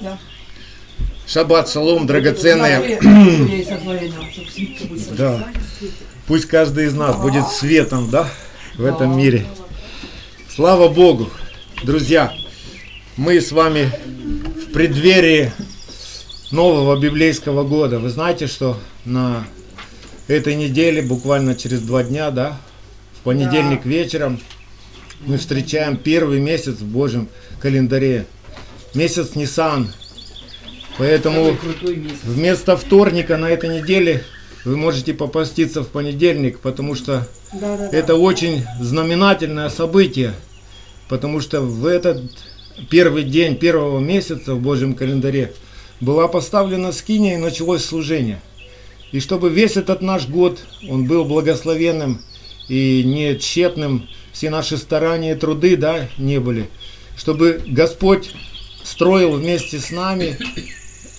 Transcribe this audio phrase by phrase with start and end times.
[0.00, 0.18] Да.
[1.26, 2.98] Шаббат, шалом, драгоценные.
[5.16, 5.48] Да.
[6.26, 8.28] Пусть каждый из нас будет светом, да,
[8.76, 9.46] в этом мире.
[10.48, 11.30] Слава Богу,
[11.82, 12.32] друзья,
[13.16, 13.90] мы с вами
[14.66, 15.52] в преддверии
[16.50, 17.98] нового библейского года.
[17.98, 19.46] Вы знаете, что на
[20.28, 22.58] этой неделе, буквально через два дня, да,
[23.14, 24.40] в понедельник вечером,
[25.20, 27.28] мы встречаем первый месяц в Божьем
[27.60, 28.26] календаре.
[28.98, 29.92] Месяц Нисан.
[30.98, 31.56] Поэтому
[32.24, 34.24] вместо вторника на этой неделе
[34.64, 37.96] вы можете попаститься в понедельник, потому что Да, да, да.
[37.96, 40.34] это очень знаменательное событие,
[41.08, 42.24] потому что в этот
[42.90, 45.52] первый день первого месяца в Божьем календаре
[46.00, 48.40] была поставлена скиния и началось служение.
[49.12, 50.58] И чтобы весь этот наш год,
[50.90, 52.20] он был благословенным
[52.66, 56.68] и не тщетным, все наши старания и труды, да, не были.
[57.16, 58.34] Чтобы Господь
[58.98, 60.36] строил вместе с нами,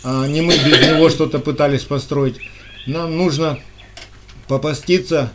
[0.03, 2.35] а не мы без Него что-то пытались построить.
[2.85, 3.57] Нам нужно
[4.49, 5.31] попаститься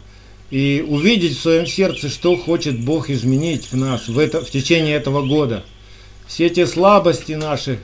[0.50, 4.94] и увидеть в своем сердце, что хочет Бог изменить в нас в, это, в течение
[4.94, 5.64] этого года.
[6.26, 7.78] Все те слабости наши,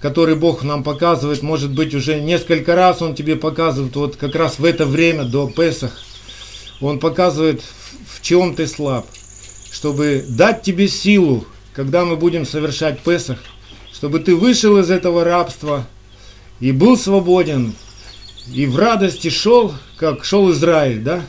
[0.00, 4.58] которые Бог нам показывает, может быть, уже несколько раз Он тебе показывает, вот как раз
[4.58, 6.02] в это время до Песах,
[6.80, 9.06] Он показывает, в- чем ты слаб,
[9.70, 13.38] чтобы дать тебе силу, когда мы будем совершать Песах,
[14.02, 15.86] чтобы ты вышел из этого рабства
[16.58, 17.72] и был свободен,
[18.52, 21.22] и в радости шел, как шел Израиль, да?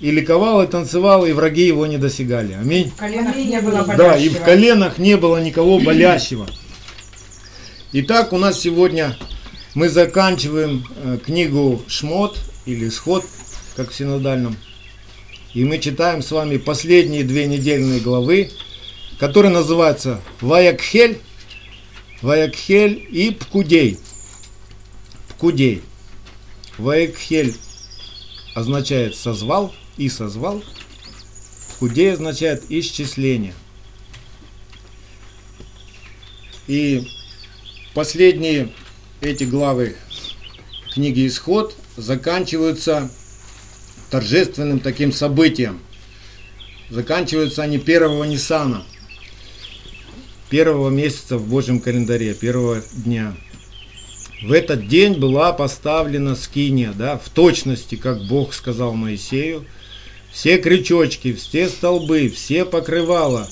[0.00, 2.54] И ликовал, и танцевал, и враги его не досягали.
[2.54, 2.88] Аминь.
[2.88, 4.42] В коленах не было Да, и в болящего.
[4.42, 6.46] коленах не было никого болящего.
[7.92, 9.14] Итак, у нас сегодня
[9.74, 13.22] мы заканчиваем э, книгу Шмот или Сход,
[13.76, 14.56] как в синодальном.
[15.52, 18.48] И мы читаем с вами последние две недельные главы,
[19.18, 21.20] которые называются Ваякхель,
[22.22, 23.98] Ваякхель и Пкудей.
[25.28, 25.82] Пкудей.
[26.78, 27.54] Ваякхель
[28.54, 30.62] означает созвал и созвал.
[31.74, 33.54] Пкудей означает исчисление.
[36.66, 37.08] И
[37.94, 38.72] последние
[39.20, 39.96] эти главы
[40.92, 43.10] книги Исход заканчиваются
[44.10, 45.80] торжественным таким событием.
[46.90, 48.84] Заканчиваются они первого Ниссана,
[50.48, 53.36] первого месяца в Божьем календаре, первого дня.
[54.42, 59.64] В этот день была поставлена скиния, да, в точности, как Бог сказал Моисею.
[60.32, 63.48] Все крючочки, все столбы, все покрывала,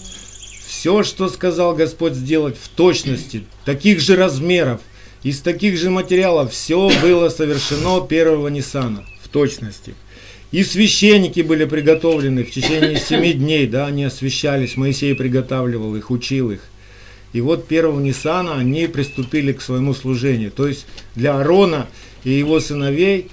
[0.67, 4.81] все, что сказал Господь сделать в точности, таких же размеров,
[5.23, 9.95] из таких же материалов, все было совершено первого Ниссана в точности.
[10.53, 16.53] И священники были приготовлены в течение семи дней, да, они освящались, Моисей приготавливал их, учил
[16.53, 16.61] их.
[17.37, 20.51] И вот первого Ниссана они приступили к своему служению.
[20.51, 21.87] То есть для Аарона
[22.25, 23.29] и его сыновей,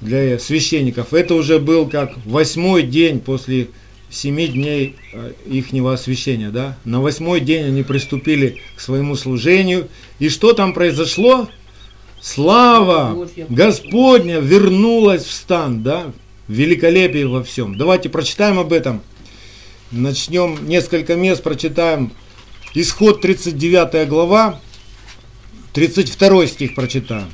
[0.00, 3.68] для священников, это уже был как восьмой день после
[4.08, 4.96] семи дней
[5.44, 6.48] ихнего освящения.
[6.48, 6.78] Да?
[6.86, 9.88] На восьмой день они приступили к своему служению.
[10.20, 11.50] И что там произошло?
[12.22, 16.12] Слава Господня вернулась в стан, да?
[16.48, 17.76] великолепие во всем.
[17.76, 19.02] Давайте прочитаем об этом.
[19.90, 22.10] Начнем несколько мест, прочитаем.
[22.76, 24.60] Исход 39 глава,
[25.74, 27.30] 32 стих прочитаем.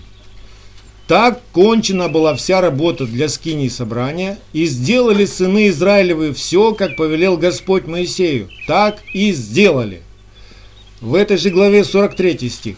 [1.09, 7.39] Так кончена была вся работа для скинии собрания, и сделали сыны Израилевы все, как повелел
[7.39, 8.51] Господь Моисею.
[8.67, 10.03] Так и сделали.
[11.01, 12.77] В этой же главе 43 стих.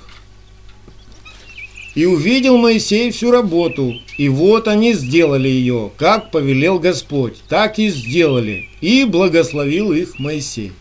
[1.97, 7.89] И увидел Моисей всю работу, и вот они сделали ее, как повелел Господь, так и
[7.89, 10.73] сделали, и благословил их Моисей.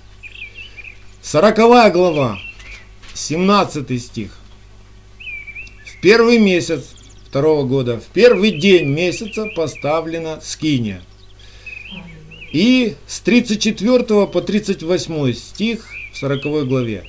[1.23, 2.39] Сороковая глава,
[3.13, 4.31] 17 стих.
[5.85, 6.95] В первый месяц
[7.29, 11.03] второго года, в первый день месяца поставлена скиния.
[12.51, 17.03] И с 34 по 38 стих в 40 главе.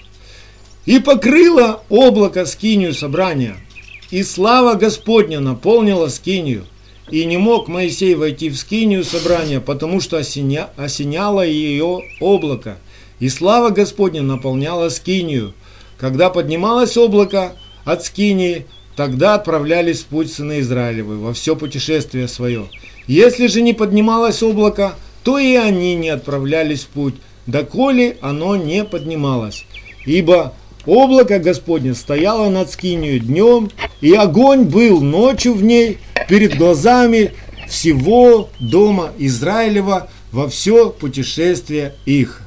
[0.84, 3.56] И покрыло облако скинию собрания,
[4.10, 6.66] и слава Господня наполнила скинию.
[7.10, 12.78] И не мог Моисей войти в скинию собрания, потому что осеня, осеняло ее облако.
[13.22, 15.54] И слава Господня наполняла скинию.
[15.96, 17.52] Когда поднималось облако
[17.84, 18.66] от скинии,
[18.96, 22.66] тогда отправлялись в путь сыны Израилевы во все путешествие свое.
[23.06, 27.14] Если же не поднималось облако, то и они не отправлялись в путь,
[27.46, 29.66] доколе оно не поднималось.
[30.04, 30.52] Ибо
[30.84, 33.70] облако Господне стояло над скинию днем,
[34.00, 35.98] и огонь был ночью в ней
[36.28, 37.34] перед глазами
[37.68, 42.41] всего дома Израилева во все путешествие их.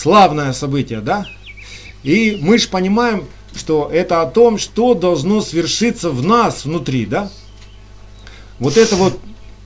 [0.00, 1.26] Славное событие, да?
[2.04, 7.30] И мы же понимаем, что это о том, что должно свершиться в нас внутри, да?
[8.58, 9.20] Вот это вот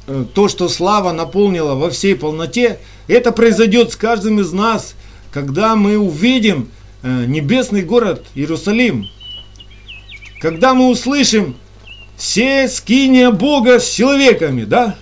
[0.08, 4.96] э, то, что слава наполнила во всей полноте, это произойдет с каждым из нас,
[5.30, 6.68] когда мы увидим
[7.04, 9.06] э, небесный город Иерусалим.
[10.40, 11.54] Когда мы услышим
[12.16, 14.96] «Се скиния Бога с человеками», да?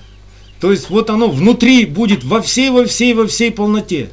[0.61, 4.11] То есть вот оно внутри будет во всей, во всей, во всей полноте.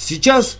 [0.00, 0.58] Сейчас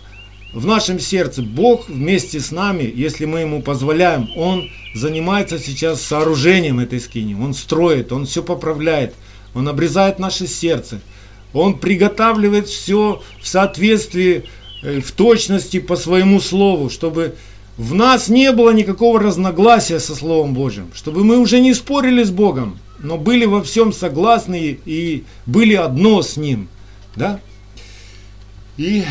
[0.53, 6.79] в нашем сердце Бог вместе с нами, если мы Ему позволяем, Он занимается сейчас сооружением
[6.79, 7.33] этой скини.
[7.33, 9.15] Он строит, Он все поправляет,
[9.55, 11.01] Он обрезает наше сердце.
[11.53, 14.43] Он приготавливает все в соответствии,
[14.83, 17.35] э, в точности по своему слову, чтобы
[17.77, 22.29] в нас не было никакого разногласия со Словом Божьим, чтобы мы уже не спорили с
[22.29, 26.69] Богом, но были во всем согласны и были одно с Ним.
[27.15, 27.39] Да?
[28.77, 29.03] И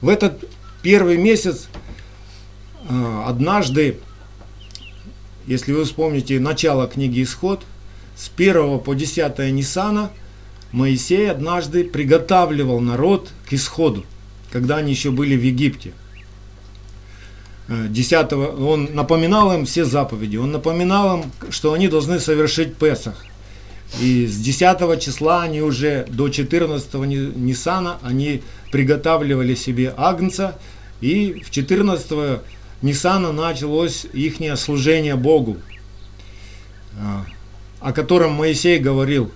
[0.00, 0.48] в этот
[0.82, 1.68] первый месяц
[2.88, 3.98] э, однажды,
[5.46, 7.62] если вы вспомните начало книги Исход,
[8.16, 10.10] с 1 по 10 Нисана
[10.72, 14.04] Моисей однажды приготавливал народ к исходу,
[14.50, 15.92] когда они еще были в Египте.
[17.68, 23.24] 10 он напоминал им все заповеди, он напоминал им, что они должны совершить Песах.
[24.00, 30.58] И с 10 числа они уже до 14 Нисана они приготавливали себе агнца,
[31.00, 32.40] и в 14
[32.82, 35.56] Нисана началось их служение Богу,
[36.98, 37.24] а,
[37.80, 39.30] о котором Моисей говорил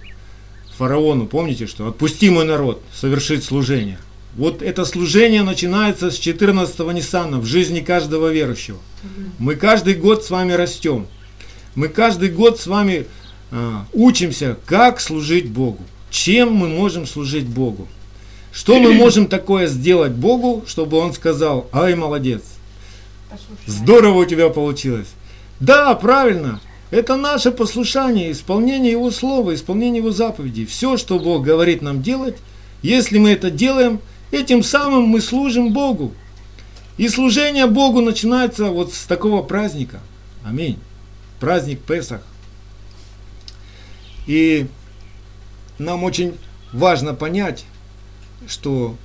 [0.77, 3.99] фараону, помните, что «отпусти мой народ совершить служение».
[4.37, 8.79] Вот это служение начинается с 14 Ниссана в жизни каждого верующего.
[9.38, 11.06] Мы каждый год с вами растем.
[11.75, 13.06] Мы каждый год с вами
[13.50, 15.85] э, учимся, как служить Богу.
[16.11, 17.88] Чем мы можем служить Богу.
[18.52, 22.43] Что мы можем такое сделать Богу, чтобы Он сказал, ай, молодец,
[23.67, 25.08] здорово у тебя получилось.
[25.61, 26.61] Да, правильно,
[26.91, 30.67] это наше послушание, исполнение Его Слова, исполнение Его заповедей.
[30.67, 32.37] Все, что Бог говорит нам делать,
[32.82, 34.00] если мы это делаем,
[34.32, 36.12] этим самым мы служим Богу.
[36.97, 40.00] И служение Богу начинается вот с такого праздника.
[40.44, 40.79] Аминь.
[41.38, 42.23] Праздник Песах.
[44.26, 44.67] И
[45.79, 46.35] нам очень
[46.73, 47.64] важно понять,
[48.46, 48.96] что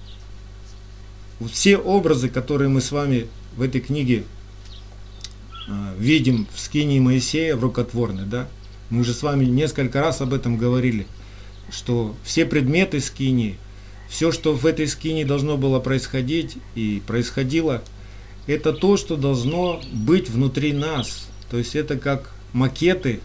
[1.51, 4.23] все образы, которые мы с вами в этой книге
[5.67, 8.47] э, видим в скинии Моисея, в рукотворной, да,
[8.89, 11.07] мы уже с вами несколько раз об этом говорили,
[11.71, 13.57] что все предметы скинии,
[14.07, 17.83] все, что в этой скинии должно было происходить и происходило,
[18.47, 21.27] это то, что должно быть внутри нас.
[21.49, 23.19] То есть это как макеты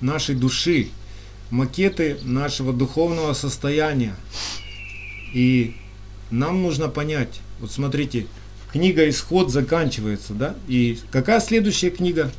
[0.00, 0.88] нашей души,
[1.50, 4.16] макеты нашего духовного состояния.
[5.32, 5.74] И
[6.30, 8.26] нам нужно понять, вот смотрите,
[8.72, 10.54] книга Исход заканчивается, да?
[10.68, 12.30] И какая следующая книга?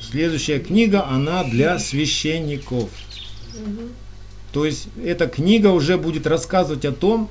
[0.00, 2.90] Следующая книга, она для священников.
[4.52, 7.28] То есть эта книга уже будет рассказывать о том,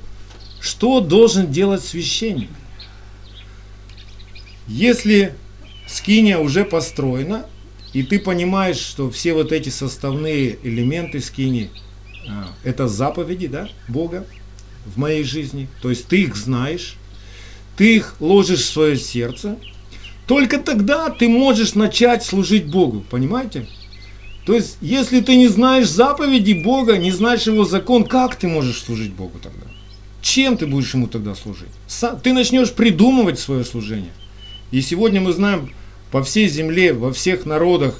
[0.60, 2.50] что должен делать священник.
[4.66, 5.34] Если
[5.86, 7.46] скиния уже построена,
[7.92, 11.70] и ты понимаешь, что все вот эти составные элементы скини,
[12.28, 14.26] а, это заповеди да, Бога,
[14.94, 16.96] в моей жизни, то есть ты их знаешь,
[17.76, 19.56] ты их ложишь в свое сердце,
[20.26, 23.66] только тогда ты можешь начать служить Богу, понимаете?
[24.44, 28.82] То есть, если ты не знаешь заповеди Бога, не знаешь его закон, как ты можешь
[28.82, 29.66] служить Богу тогда?
[30.22, 31.68] Чем ты будешь ему тогда служить?
[32.22, 34.12] Ты начнешь придумывать свое служение.
[34.70, 35.70] И сегодня мы знаем,
[36.10, 37.98] по всей земле, во всех народах,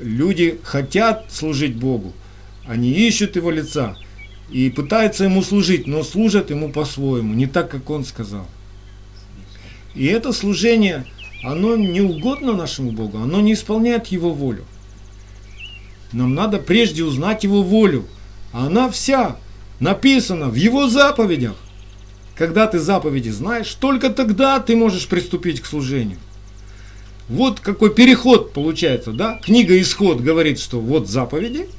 [0.00, 2.12] люди хотят служить Богу.
[2.66, 3.96] Они ищут его лица
[4.52, 8.46] и пытаются ему служить, но служат ему по-своему, не так, как он сказал.
[9.94, 11.06] И это служение,
[11.42, 14.64] оно не угодно нашему Богу, оно не исполняет его волю.
[16.12, 18.04] Нам надо прежде узнать его волю,
[18.52, 19.36] она вся
[19.80, 21.56] написана в его заповедях.
[22.36, 26.18] Когда ты заповеди знаешь, только тогда ты можешь приступить к служению.
[27.28, 29.40] Вот какой переход получается, да?
[29.42, 31.68] Книга Исход говорит, что вот заповеди–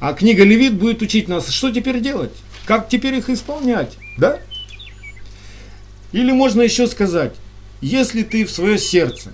[0.00, 2.32] а книга Левит будет учить нас, что теперь делать,
[2.64, 4.40] как теперь их исполнять, да?
[6.12, 7.34] Или можно еще сказать,
[7.82, 9.32] если ты в свое сердце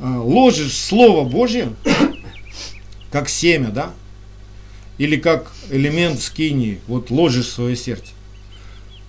[0.00, 1.72] а, ложишь Слово Божье,
[3.10, 3.92] как семя, да,
[4.96, 8.12] или как элемент скинии, вот ложишь в свое сердце,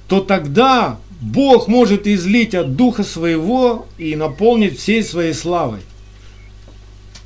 [0.08, 5.82] то тогда Бог может излить от Духа Своего и наполнить всей своей славой.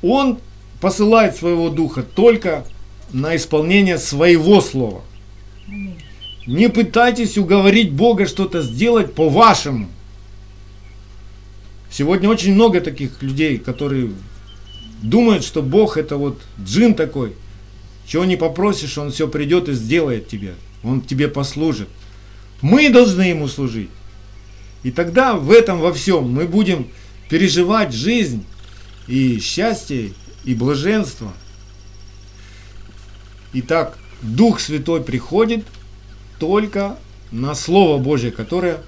[0.02, 0.38] Он
[0.80, 2.66] посылает своего Духа только
[3.14, 5.02] на исполнение своего слова.
[6.46, 9.88] Не пытайтесь уговорить Бога что-то сделать по-вашему.
[11.90, 14.10] Сегодня очень много таких людей, которые
[15.00, 17.34] думают, что Бог это вот джин такой.
[18.06, 20.54] Чего не попросишь, Он все придет и сделает тебе.
[20.82, 21.88] Он тебе послужит.
[22.60, 23.90] Мы должны Ему служить.
[24.82, 26.88] И тогда в этом во всем мы будем
[27.30, 28.44] переживать жизнь
[29.06, 30.12] и счастье,
[30.44, 31.32] и блаженство.
[33.56, 35.64] Итак, Дух Святой приходит
[36.40, 36.98] только
[37.30, 38.80] на Слово Божье, которое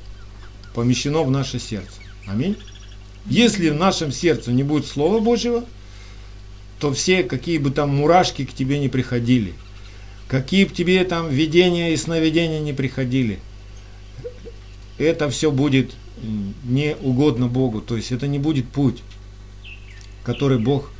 [0.74, 2.00] помещено в наше сердце.
[2.26, 2.56] Аминь.
[3.26, 5.64] Если в нашем сердце не будет Слова Божьего,
[6.80, 9.54] то все, какие бы там мурашки к тебе не приходили,
[10.26, 13.38] какие бы тебе там видения и сновидения не приходили,
[14.98, 15.94] это все будет
[16.64, 17.80] не угодно Богу.
[17.80, 19.02] То есть это не будет путь,
[20.24, 20.90] который Бог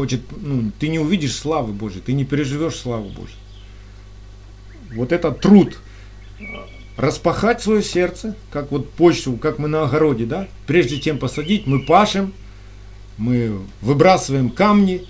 [0.00, 0.22] хочет.
[0.40, 3.36] Ну, ты не увидишь славы Божьей, ты не переживешь славу Божью.
[4.94, 5.78] Вот этот труд
[6.96, 11.80] распахать свое сердце, как вот почту, как мы на огороде, да, прежде чем посадить, мы
[11.80, 12.32] пашем,
[13.18, 15.04] мы выбрасываем камни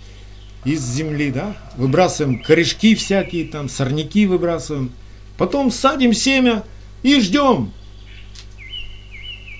[0.64, 4.90] из земли, да, выбрасываем корешки всякие, там, сорняки выбрасываем,
[5.38, 6.64] потом садим семя
[7.04, 7.73] и ждем.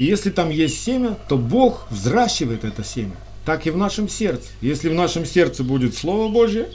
[0.01, 3.15] И если там есть семя, то Бог взращивает это семя.
[3.51, 4.47] Так и в нашем сердце.
[4.61, 6.69] Если в нашем сердце будет Слово Божье,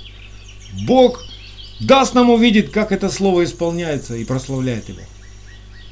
[0.85, 1.23] Бог
[1.79, 4.99] даст нам увидеть, как это Слово исполняется и прославляет Его.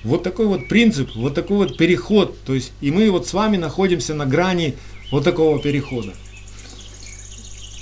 [0.03, 2.37] Вот такой вот принцип, вот такой вот переход.
[2.43, 4.75] То есть, и мы вот с вами находимся на грани
[5.09, 6.11] вот такого перехода.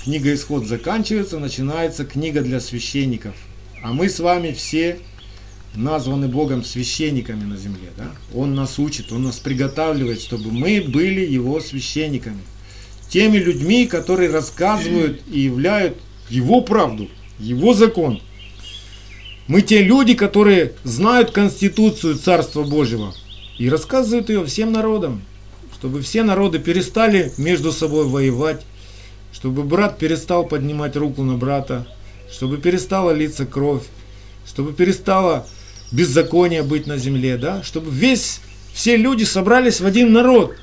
[0.04, 3.34] Книга Исход заканчивается, начинается книга для священников.
[3.82, 5.00] А мы с вами все
[5.74, 7.88] названы Богом священниками на земле.
[7.96, 8.12] Да?
[8.32, 12.38] Он нас учит, Он нас приготавливает, чтобы мы были Его священниками.
[13.12, 15.98] Теми людьми, которые рассказывают и являют
[16.30, 18.20] Его правду, Его закон–
[19.48, 23.12] мы те люди, которые знают Конституцию Царства Божьего
[23.58, 25.22] и рассказывают ее всем народам,
[25.74, 28.62] чтобы все народы перестали между собой воевать,
[29.32, 31.86] чтобы брат перестал поднимать руку на брата,
[32.30, 33.82] чтобы перестала литься кровь,
[34.46, 35.46] чтобы перестало
[35.90, 38.40] беззаконие быть на земле, да, чтобы весь,
[38.72, 40.54] все люди собрались в один народ,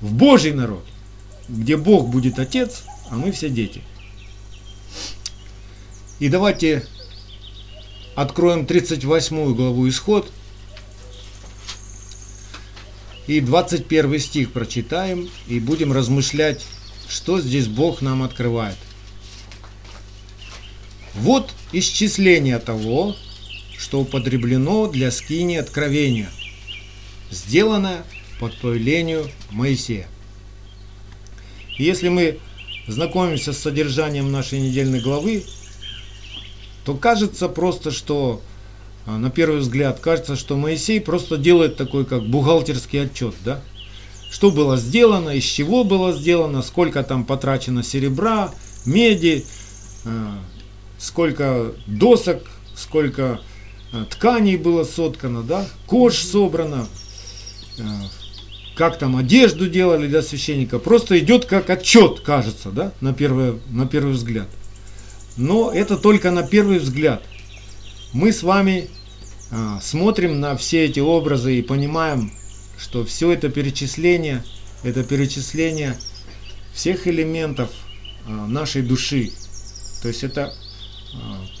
[0.00, 0.84] в Божий народ,
[1.50, 3.82] где Бог будет Отец, а мы все дети.
[6.18, 6.86] И давайте
[8.20, 10.30] Откроем 38 главу Исход
[13.26, 16.66] и 21 стих прочитаем и будем размышлять,
[17.08, 18.76] что здесь Бог нам открывает.
[21.14, 23.16] Вот исчисление того,
[23.78, 26.30] что употреблено для скини откровения,
[27.30, 28.04] сделанное
[28.38, 30.08] по повелению Моисея.
[31.80, 32.38] И если мы
[32.88, 35.44] знакомимся с содержанием нашей недельной главы,
[36.84, 38.42] то кажется просто, что
[39.06, 43.62] а, на первый взгляд кажется, что Моисей просто делает такой как бухгалтерский отчет, да?
[44.30, 48.52] Что было сделано, из чего было сделано, сколько там потрачено серебра,
[48.84, 49.46] меди,
[50.04, 50.38] а,
[50.98, 52.42] сколько досок,
[52.76, 53.40] сколько
[53.94, 56.86] а, тканей было соткано, да, кож собрано,
[58.74, 60.78] как там одежду делали для священника.
[60.78, 64.48] Просто идет как отчет, кажется, да, на первый, на первый взгляд.
[65.36, 67.22] Но это только на первый взгляд.
[68.12, 68.88] Мы с вами
[69.50, 72.32] а, смотрим на все эти образы и понимаем,
[72.78, 74.44] что все это перечисление,
[74.82, 75.96] это перечисление
[76.72, 77.70] всех элементов
[78.26, 79.30] а, нашей души.
[80.02, 80.54] То есть это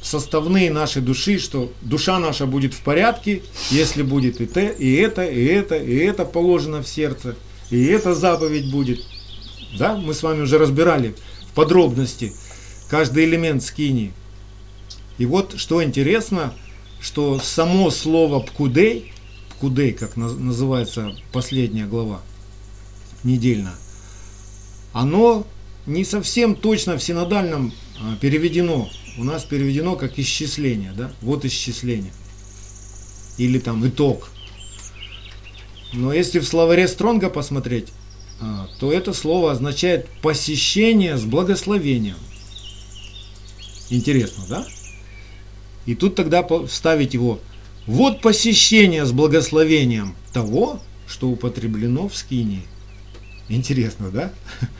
[0.02, 5.24] составные нашей души, что душа наша будет в порядке, если будет и, те, и это,
[5.24, 7.36] и это, и это положено в сердце,
[7.70, 9.00] и эта заповедь будет.
[9.78, 11.14] Да, мы с вами уже разбирали
[11.50, 12.32] в подробности
[12.88, 14.12] каждый элемент скини.
[15.18, 16.54] И вот что интересно,
[17.00, 19.12] что само слово пкудей,
[19.50, 22.20] пкудей, как называется последняя глава,
[23.22, 23.74] недельно,
[24.92, 25.46] оно
[25.86, 28.88] не совсем точно в синодальном а, переведено.
[29.18, 31.10] У нас переведено как исчисление, да?
[31.20, 32.12] Вот исчисление.
[33.38, 34.30] Или там итог.
[35.92, 37.88] Но если в словаре Стронга посмотреть,
[38.40, 42.16] а, то это слово означает посещение с благословением.
[43.90, 44.66] Интересно, да?
[45.86, 47.40] И тут тогда вставить его.
[47.86, 52.62] Вот посещение с благословением того, что употреблено в скинии.
[53.48, 54.32] Интересно, да?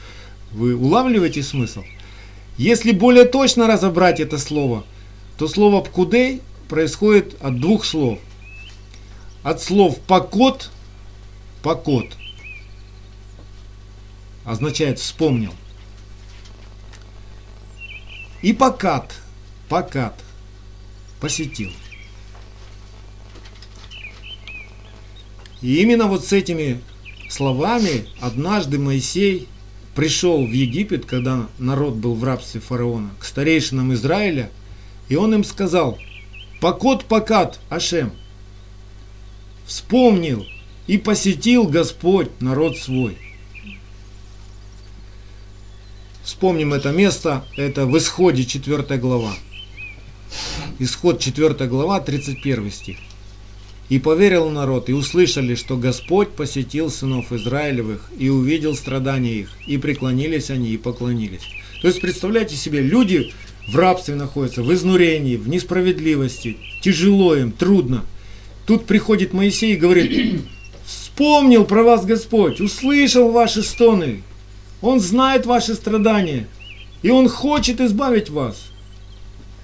[0.51, 1.83] Вы улавливаете смысл?
[2.57, 4.85] Если более точно разобрать это слово,
[5.37, 8.19] то слово «пкудей» происходит от двух слов.
[9.43, 10.69] От слов «покот»,
[11.63, 12.15] «покот»
[14.45, 15.53] означает «вспомнил»,
[18.41, 19.13] и покат,
[19.69, 20.15] покат
[21.19, 21.71] посетил.
[25.61, 26.81] И именно вот с этими
[27.29, 29.47] словами однажды Моисей
[29.95, 34.49] пришел в Египет, когда народ был в рабстве фараона, к старейшинам Израиля,
[35.09, 35.97] и он им сказал,
[36.59, 38.11] «Покот покат, Ашем,
[39.65, 40.45] вспомнил
[40.87, 43.17] и посетил Господь народ свой».
[46.23, 49.33] Вспомним это место, это в Исходе 4 глава.
[50.79, 52.97] Исход 4 глава, 31 стих.
[53.91, 59.77] И поверил народ, и услышали, что Господь посетил сынов Израилевых, и увидел страдания их, и
[59.77, 61.41] преклонились они, и поклонились.
[61.81, 63.33] То есть, представляете себе, люди
[63.67, 68.05] в рабстве находятся, в изнурении, в несправедливости, тяжело им, трудно.
[68.65, 70.39] Тут приходит Моисей и говорит,
[70.85, 74.23] вспомнил про вас Господь, услышал ваши стоны,
[74.81, 76.47] Он знает ваши страдания,
[77.01, 78.67] и Он хочет избавить вас.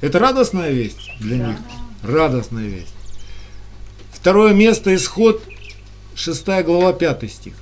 [0.01, 1.57] Это радостная весть для них,
[2.03, 2.96] радостная весть.
[4.27, 5.41] Второе место, исход,
[6.15, 7.53] 6 глава, 5 стих.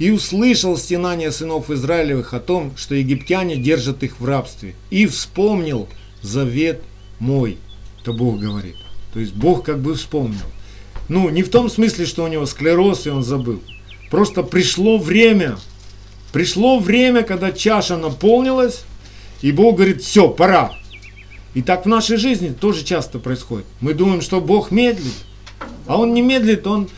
[0.00, 4.74] И услышал стенание сынов Израилевых о том, что египтяне держат их в рабстве.
[4.90, 5.88] И вспомнил
[6.20, 6.82] завет
[7.20, 7.58] мой.
[8.02, 8.74] Это Бог говорит.
[9.14, 10.50] То есть Бог как бы вспомнил.
[11.08, 13.62] Ну, не в том смысле, что у него склероз и он забыл.
[14.10, 15.58] Просто пришло время.
[16.32, 18.82] Пришло время, когда чаша наполнилась,
[19.42, 20.72] и Бог говорит, все, пора.
[21.54, 23.66] И так в нашей жизни тоже часто происходит.
[23.80, 25.14] Мы думаем, что Бог медлит,
[25.86, 26.88] а Он не медлит, Он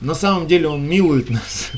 [0.00, 1.70] на самом деле Он милует нас.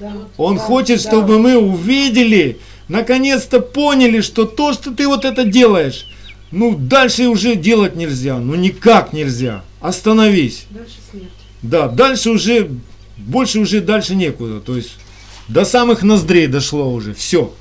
[0.00, 0.12] Да.
[0.38, 1.08] Он Да, хочет, да.
[1.08, 2.58] чтобы мы увидели,
[2.88, 6.06] наконец-то поняли, что то, что ты вот это делаешь,
[6.50, 9.62] ну дальше уже делать нельзя, ну никак нельзя.
[9.80, 10.66] Остановись.
[10.70, 11.28] Дальше смерть.
[11.62, 12.70] Да, дальше уже,
[13.16, 14.60] больше уже дальше некуда.
[14.60, 14.96] То есть
[15.48, 17.12] до самых ноздрей дошло уже.
[17.14, 17.52] Все.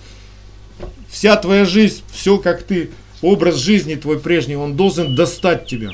[1.09, 2.89] Вся твоя жизнь, все как ты,
[3.23, 5.91] образ жизни твой прежний, он должен достать тебя.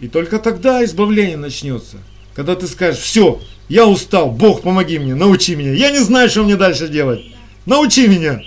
[0.00, 1.98] И только тогда избавление начнется.
[2.34, 5.72] Когда ты скажешь, все, я устал, Бог, помоги мне, научи меня.
[5.72, 7.24] Я не знаю, что мне дальше делать.
[7.64, 8.42] Научи меня.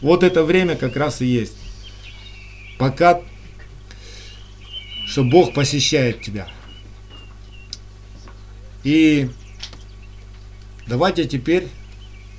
[0.00, 1.56] Вот это время как раз и есть.
[2.78, 3.22] Пока,
[5.06, 6.48] что Бог посещает тебя.
[8.84, 9.30] И
[10.86, 11.68] давайте теперь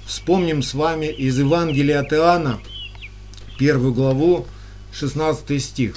[0.06, 2.60] вспомним с вами из Евангелия от Иоанна,
[3.58, 4.46] первую главу,
[5.00, 5.96] 16 стих.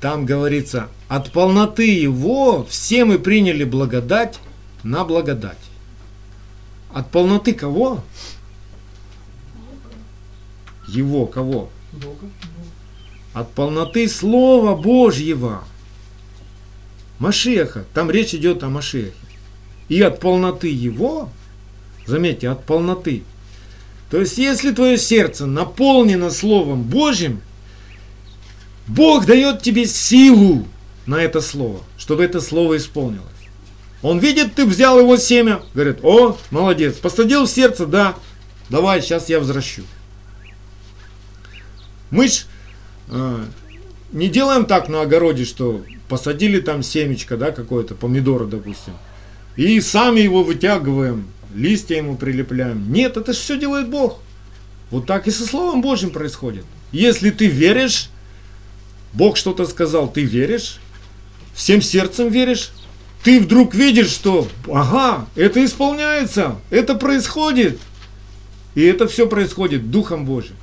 [0.00, 4.38] Там говорится, от полноты Его все мы приняли благодать
[4.84, 5.58] на благодать.
[6.92, 8.04] От полноты кого?
[10.86, 11.70] Его кого?
[11.92, 12.28] Бога.
[13.32, 15.64] От полноты Слова Божьего.
[17.18, 17.84] Машеха.
[17.92, 19.14] Там речь идет о Машехе.
[19.88, 21.28] И от полноты Его,
[22.06, 23.24] заметьте, от полноты.
[24.14, 27.40] То есть, если твое сердце наполнено Словом Божьим,
[28.86, 30.68] Бог дает тебе силу
[31.04, 33.24] на это Слово, чтобы это Слово исполнилось.
[34.02, 38.14] Он видит, ты взял его семя, говорит, о, молодец, посадил в сердце, да,
[38.70, 39.82] давай, сейчас я возвращу.
[42.10, 42.46] Мы ж
[43.08, 43.44] э,
[44.12, 48.92] не делаем так на огороде, что посадили там семечко, да, какое-то, помидора, допустим,
[49.56, 52.92] и сами его вытягиваем, листья ему прилепляем.
[52.92, 54.18] Нет, это все делает Бог.
[54.90, 56.64] Вот так и со Словом Божьим происходит.
[56.92, 58.10] Если ты веришь,
[59.12, 60.78] Бог что-то сказал, ты веришь,
[61.54, 62.72] всем сердцем веришь,
[63.22, 67.78] ты вдруг видишь, что, ага, это исполняется, это происходит.
[68.74, 70.56] И это все происходит Духом Божьим.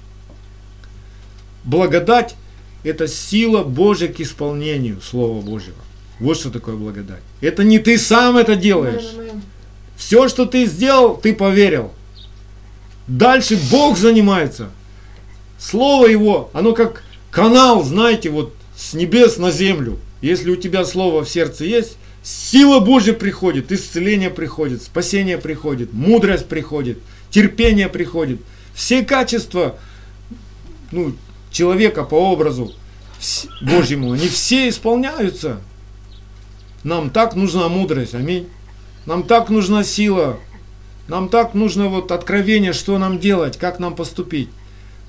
[1.63, 2.36] Благодать–
[2.84, 5.77] это сила Божья к исполнению Слова Божьего.
[6.19, 7.21] Вот что такое благодать.
[7.39, 9.15] Это не ты сам это делаешь.
[9.95, 11.91] Все, что ты сделал, ты поверил.
[13.08, 14.69] Дальше Бог занимается.
[15.60, 19.99] Слово Его, оно как канал, знаете, вот с небес на землю.
[20.21, 26.47] Если у тебя Слово в сердце есть, сила Божья приходит, исцеление приходит, спасение приходит, мудрость
[26.47, 26.99] приходит,
[27.30, 28.41] терпение приходит.
[28.73, 29.77] Все качества
[30.91, 31.15] ну,
[31.51, 32.73] человека по образу
[33.62, 35.62] Божьему, они все исполняются.
[36.84, 38.47] Нам так нужна мудрость, аминь.
[39.06, 40.40] Нам так нужна сила.
[41.08, 44.50] Нам так нужно вот откровение, что нам делать, как нам поступить.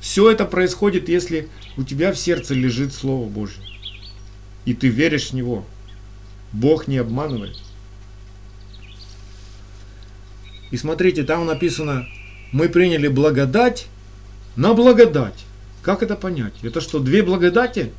[0.01, 3.63] Все это происходит, если у тебя в сердце лежит Слово Божье.
[4.65, 5.65] И ты веришь в Него.
[6.53, 7.57] Бог не обманывает.
[10.71, 12.09] И смотрите, там написано,
[12.51, 13.87] мы приняли благодать
[14.57, 15.45] на благодать.
[15.83, 16.55] Как это понять?
[16.63, 17.93] Это что, две благодати?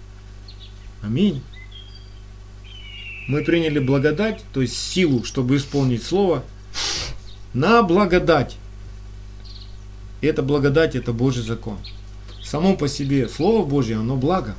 [1.02, 1.42] Аминь.
[3.28, 6.44] Мы приняли благодать, то есть силу, чтобы исполнить слово,
[7.54, 8.58] на благодать.
[10.22, 11.78] И эта благодать– это Божий закон.
[12.44, 14.56] Само по себе Слово Божье, оно благо.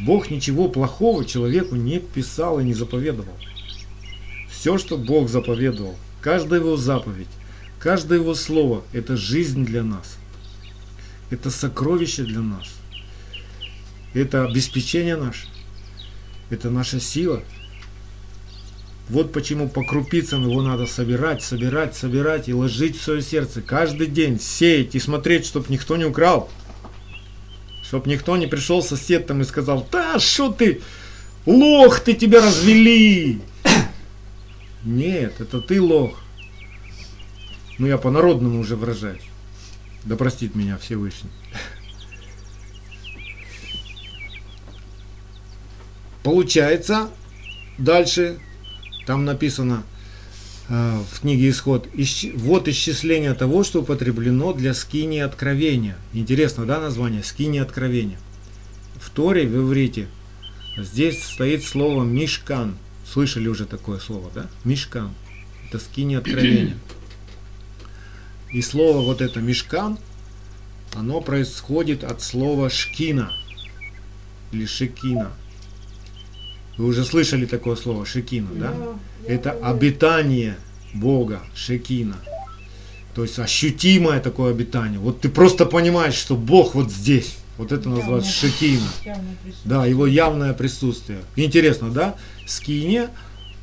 [0.00, 3.34] Бог ничего плохого человеку не писал и не заповедовал.
[4.50, 7.28] Все, что Бог заповедовал, каждая его заповедь,
[7.78, 10.18] каждое его слово– это жизнь для нас.
[11.30, 12.68] Это сокровище для нас.
[14.14, 15.46] Это обеспечение наше.
[16.50, 17.42] Это наша сила.
[19.08, 23.62] Вот почему по крупицам его надо собирать, собирать, собирать и ложить в свое сердце.
[23.62, 26.50] Каждый день сеять и смотреть, чтобы никто не украл.
[27.82, 30.82] Чтоб никто не пришел сосед там и сказал, да что ты,
[31.46, 33.40] лох, ты тебя развели.
[34.84, 36.22] Нет, это ты лох.
[37.78, 39.22] Ну я по-народному уже выражаюсь.
[40.04, 41.30] Да простит меня Всевышний.
[46.28, 47.08] Получается,
[47.78, 48.38] дальше
[49.06, 49.82] там написано
[50.68, 55.96] э, в книге Исход, исч- вот исчисление того, что употреблено для скини откровения.
[56.12, 57.22] Интересно, да, название?
[57.22, 58.18] Скини откровения.
[59.00, 60.06] В Торе, в иврите,
[60.76, 62.76] здесь стоит слово мишкан.
[63.10, 64.50] Слышали уже такое слово, да?
[64.64, 65.14] Мишкан.
[65.66, 66.76] Это скини откровения.
[68.52, 69.98] И слово вот это мишкан,
[70.92, 73.32] оно происходит от слова шкина
[74.52, 75.32] или шекина.
[76.78, 78.74] Вы уже слышали такое слово шекина, да?
[79.26, 80.56] Это обитание
[80.94, 82.16] Бога, шекина.
[83.14, 85.00] То есть ощутимое такое обитание.
[85.00, 87.36] Вот ты просто понимаешь, что Бог вот здесь.
[87.56, 88.86] Вот это называется шекина.
[89.64, 91.18] Да, его явное присутствие.
[91.34, 92.14] Интересно, да?
[92.46, 93.10] Скиния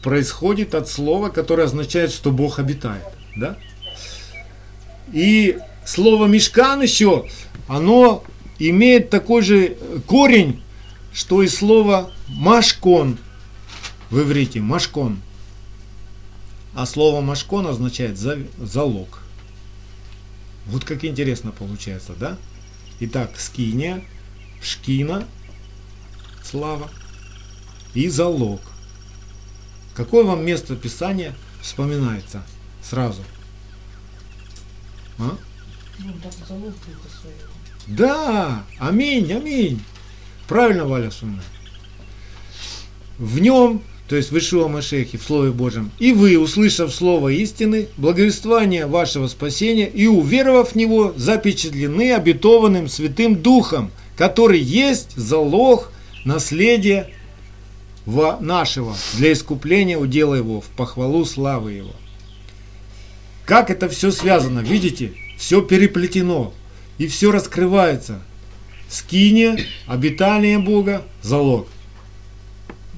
[0.04, 3.06] происходит от слова, которое означает, что Бог обитает.
[3.38, 3.58] Да?
[5.14, 7.26] И слово мешкан еще,
[7.70, 8.26] оно
[8.60, 10.62] имеет такой же корень,
[11.16, 13.18] что и слово машкон
[14.10, 14.60] в иврите.
[14.60, 15.22] Машкон.
[16.76, 19.22] А слово машкон означает за- залог.
[20.68, 22.38] Вот как интересно получается, да?
[23.00, 24.04] Итак, скиния,
[24.62, 25.26] шкина,
[26.44, 26.90] слава
[27.94, 28.60] и залог.
[29.94, 32.44] Какое вам место Писания вспоминается
[32.84, 33.24] сразу?
[35.18, 35.38] А?
[36.00, 36.14] Ну,
[36.46, 36.74] залог.
[37.88, 39.82] Да, аминь, аминь.
[40.48, 41.42] Правильно, Валя Сумна.
[43.18, 47.88] В нем, то есть в Ишуа Машехе, в Слове Божьем, и вы, услышав Слово истины,
[47.98, 55.92] благовествование вашего спасения и уверовав в него, запечатлены обетованным Святым Духом, который есть залог
[56.26, 57.10] наследия
[58.06, 61.94] нашего для искупления удела его, в похвалу славы его.
[63.46, 65.14] Как это все связано, видите?
[65.38, 66.54] Все переплетено.
[66.98, 68.22] И все раскрывается.
[68.90, 71.68] Скиния, обитание Бога, залог.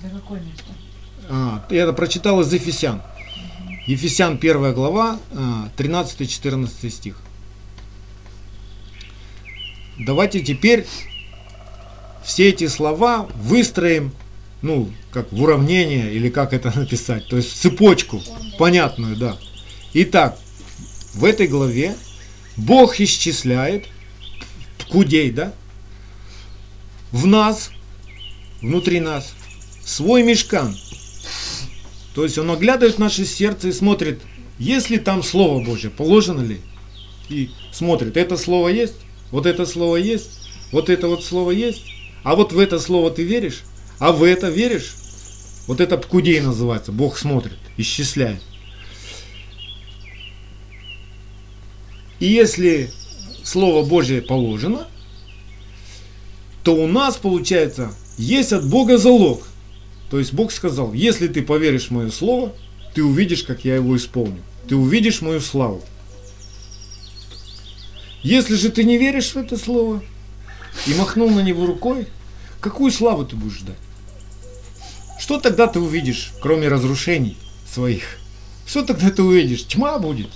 [0.02, 0.66] Да какое место?
[1.30, 3.02] А, я это прочитал из Ефесян.
[3.88, 7.22] Ефесян 1 глава, а, 13-14 стих.
[10.00, 10.86] Давайте теперь
[12.24, 14.12] все эти слова выстроим,
[14.62, 18.22] ну, как в уравнение, или как это написать, то есть в цепочку,
[18.60, 19.38] понятную, да.
[19.94, 20.38] Итак,
[21.14, 21.96] в этой главе
[22.58, 23.86] Бог исчисляет
[24.78, 25.54] ткудей, да,
[27.12, 27.72] в нас,
[28.62, 29.34] внутри нас,
[29.84, 30.76] свой мешкан.
[32.14, 34.22] То есть он оглядывает наше сердце и смотрит,
[34.60, 36.62] есть ли там Слово Божье, положено ли.
[37.30, 38.96] И смотрит, это Слово есть,
[39.32, 40.32] вот это Слово есть,
[40.72, 41.86] вот это вот Слово есть,
[42.24, 43.64] а вот в это Слово ты веришь,
[44.00, 44.96] а в это веришь.
[45.68, 48.42] Вот это пкудей называется, Бог смотрит, исчисляет.
[52.20, 52.90] И если
[53.44, 54.88] Слово Божье положено,
[56.68, 59.48] то у нас, получается, есть от Бога залог.
[60.10, 62.52] То есть Бог сказал, если ты поверишь в мое слово,
[62.94, 64.44] ты увидишь, как я его исполню.
[64.68, 65.82] Ты увидишь мою славу.
[68.22, 70.04] Если же ты не веришь в это слово
[70.86, 72.06] и махнул на него рукой,
[72.60, 73.78] какую славу ты будешь ждать?
[75.18, 77.38] Что тогда ты увидишь, кроме разрушений
[77.74, 78.18] своих?
[78.66, 79.64] Что тогда ты увидишь?
[79.68, 80.32] Тьма будет.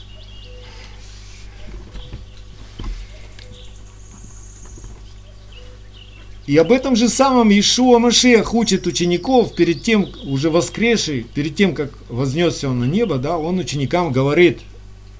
[6.51, 11.73] И об этом же самом Иешуа Машех учит учеников перед тем, уже воскресший, перед тем,
[11.73, 14.59] как вознесся он на небо, да, он ученикам говорит,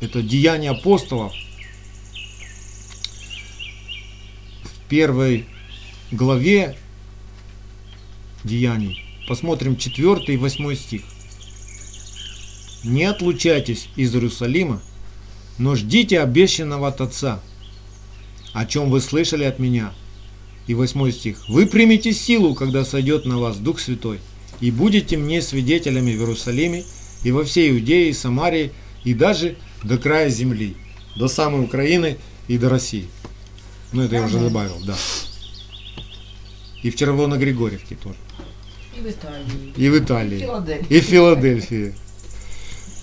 [0.02, 1.32] это деяние апостолов,
[4.65, 5.46] в первой
[6.12, 6.76] главе
[8.44, 11.04] деяний, посмотрим 4 и 8 стих.
[12.84, 14.82] Не отлучайтесь из Иерусалима,
[15.58, 17.39] но ждите обещанного от Отца,
[18.52, 19.94] о чем вы слышали от меня.
[20.71, 21.49] И 8 стих.
[21.49, 24.19] Вы примете силу, когда сойдет на вас Дух Святой,
[24.62, 26.86] и будете мне свидетелями в Иерусалиме
[27.25, 28.71] и во всей Иудее и Самарии,
[29.03, 30.77] и даже до края земли,
[31.17, 32.15] до самой Украины
[32.47, 33.10] и до России.
[33.91, 34.95] Ну, это я уже добавил, да.
[36.84, 38.15] И в Червоно-Григорьевке тоже.
[38.97, 39.73] И в Италии.
[39.75, 40.38] И в И Италии.
[40.38, 40.95] в Филадельфии.
[40.95, 41.95] И в Филадельфии.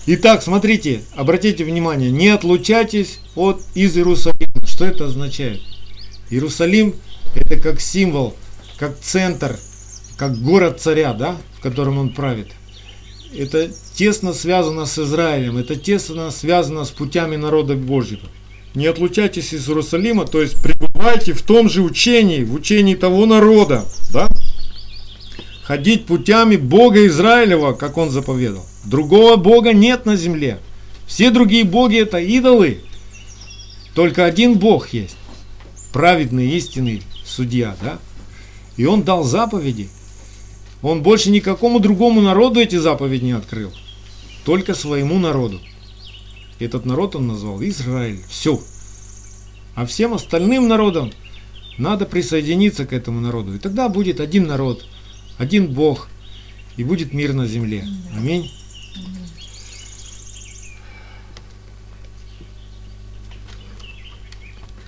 [0.07, 4.65] Итак, смотрите, обратите внимание, не отлучайтесь от из Иерусалима.
[4.65, 5.61] Что это означает?
[6.31, 6.95] Иерусалим
[7.35, 8.35] это как символ,
[8.77, 9.57] как центр,
[10.17, 12.47] как город царя, да, в котором он правит.
[13.35, 18.27] Это тесно связано с Израилем, это тесно связано с путями народа Божьего.
[18.75, 23.85] Не отлучайтесь из Иерусалима, то есть пребывайте в том же учении, в учении того народа,
[24.13, 24.27] да?
[25.63, 28.65] Ходить путями Бога Израилева, как он заповедал.
[28.85, 30.59] Другого Бога нет на земле.
[31.05, 32.79] Все другие боги это идолы.
[33.95, 35.17] Только один Бог есть.
[35.91, 37.99] Праведный, истинный судья, да?
[38.77, 39.89] И он дал заповеди.
[40.81, 43.71] Он больше никакому другому народу эти заповеди не открыл.
[44.45, 45.59] Только своему народу.
[46.59, 48.21] Этот народ он назвал Израиль.
[48.29, 48.59] Все.
[49.75, 51.11] А всем остальным народам
[51.77, 53.55] надо присоединиться к этому народу.
[53.55, 54.85] И тогда будет один народ,
[55.37, 56.09] один Бог,
[56.77, 57.85] и будет мир на земле.
[58.15, 58.51] Аминь.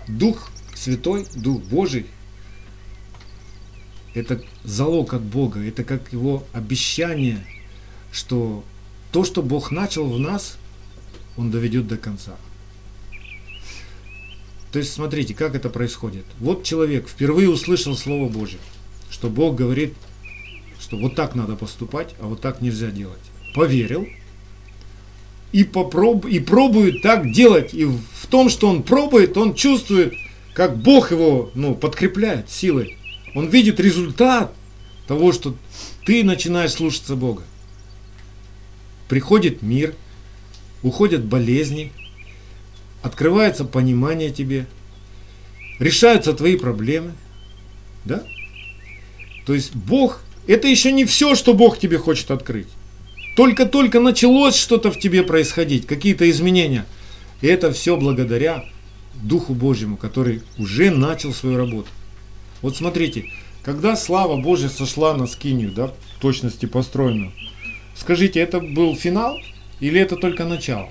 [0.07, 2.05] Дух Святой, Дух Божий,
[4.13, 7.45] это залог от Бога, это как его обещание,
[8.11, 8.63] что
[9.11, 10.57] то, что Бог начал в нас,
[11.37, 12.35] Он доведет до конца.
[14.71, 16.25] То есть смотрите, как это происходит.
[16.39, 18.59] Вот человек впервые услышал Слово Божье,
[19.09, 19.93] что Бог говорит,
[20.79, 23.19] что вот так надо поступать, а вот так нельзя делать.
[23.53, 24.07] Поверил
[25.51, 26.25] и, попроб...
[26.25, 27.73] и пробует так делать.
[27.73, 30.13] И в том, что он пробует, он чувствует,
[30.53, 32.97] как Бог его ну, подкрепляет силой.
[33.33, 34.53] Он видит результат
[35.07, 35.55] того, что
[36.05, 37.43] ты начинаешь слушаться Бога.
[39.07, 39.93] Приходит мир,
[40.83, 41.91] уходят болезни,
[43.01, 44.67] открывается понимание тебе,
[45.79, 47.13] решаются твои проблемы.
[48.05, 48.23] Да?
[49.45, 52.67] То есть Бог, это еще не все, что Бог тебе хочет открыть.
[53.35, 56.85] Только-только началось что-то в тебе происходить, какие-то изменения.
[57.41, 58.65] И это все благодаря
[59.15, 61.89] Духу Божьему, который уже начал свою работу.
[62.61, 63.25] Вот смотрите,
[63.63, 67.31] когда слава Божья сошла на скинию, да, в точности построенную,
[67.95, 69.39] скажите, это был финал
[69.79, 70.89] или это только начало?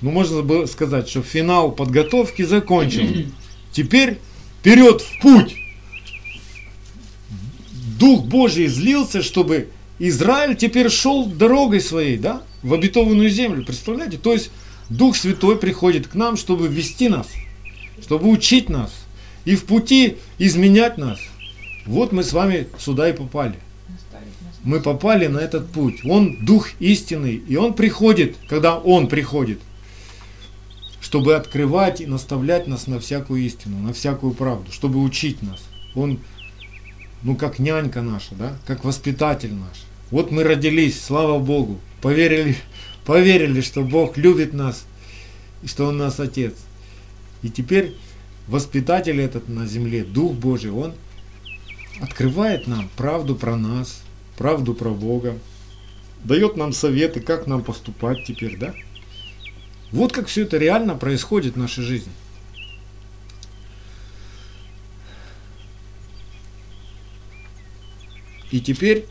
[0.00, 3.32] Ну, можно было сказать, что финал подготовки закончен.
[3.72, 4.18] Теперь
[4.60, 5.56] вперед в путь.
[7.98, 13.64] Дух Божий излился, чтобы Израиль теперь шел дорогой своей, да, в обетованную землю.
[13.64, 14.18] Представляете?
[14.18, 14.50] То есть
[14.88, 17.26] Дух Святой приходит к нам, чтобы вести нас,
[18.00, 18.92] чтобы учить нас
[19.48, 21.18] и в пути изменять нас.
[21.86, 23.54] Вот мы с вами сюда и попали.
[24.62, 26.04] Мы попали на этот путь.
[26.04, 29.58] Он Дух истинный, и Он приходит, когда Он приходит,
[31.00, 35.62] чтобы открывать и наставлять нас на всякую истину, на всякую правду, чтобы учить нас.
[35.94, 36.18] Он,
[37.22, 39.86] ну, как нянька наша, да, как воспитатель наш.
[40.10, 42.54] Вот мы родились, слава Богу, поверили,
[43.06, 44.84] поверили, что Бог любит нас,
[45.62, 46.52] и что Он нас Отец.
[47.42, 47.94] И теперь
[48.48, 50.94] воспитатель этот на земле, Дух Божий, Он
[52.00, 54.02] открывает нам правду про нас,
[54.36, 55.38] правду про Бога,
[56.24, 58.74] дает нам советы, как нам поступать теперь, да?
[59.92, 62.12] Вот как все это реально происходит в нашей жизни.
[68.50, 69.04] И теперь,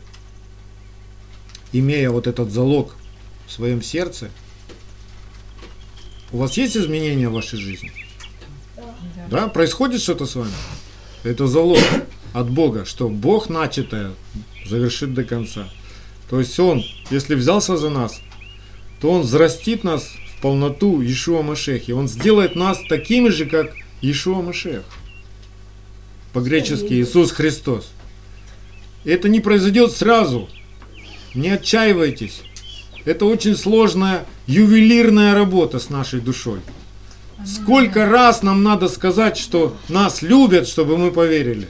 [1.72, 2.96] имея вот этот залог
[3.46, 4.30] в своем сердце,
[6.32, 7.92] у вас есть изменения в вашей жизни?
[9.30, 10.52] Да, происходит что-то с вами?
[11.22, 11.78] Это залог
[12.32, 14.12] от Бога, что Бог начатое
[14.66, 15.68] завершит до конца.
[16.30, 18.20] То есть Он, если взялся за нас,
[19.00, 21.90] то Он взрастит нас в полноту Ишуа Машехи.
[21.90, 24.84] Он сделает нас такими же, как Ишуа Машех.
[26.32, 27.90] По-гречески Иисус Христос.
[29.04, 30.48] Это не произойдет сразу.
[31.34, 32.42] Не отчаивайтесь.
[33.04, 36.60] Это очень сложная ювелирная работа с нашей душой.
[37.46, 41.68] Сколько раз нам надо сказать, что нас любят, чтобы мы поверили?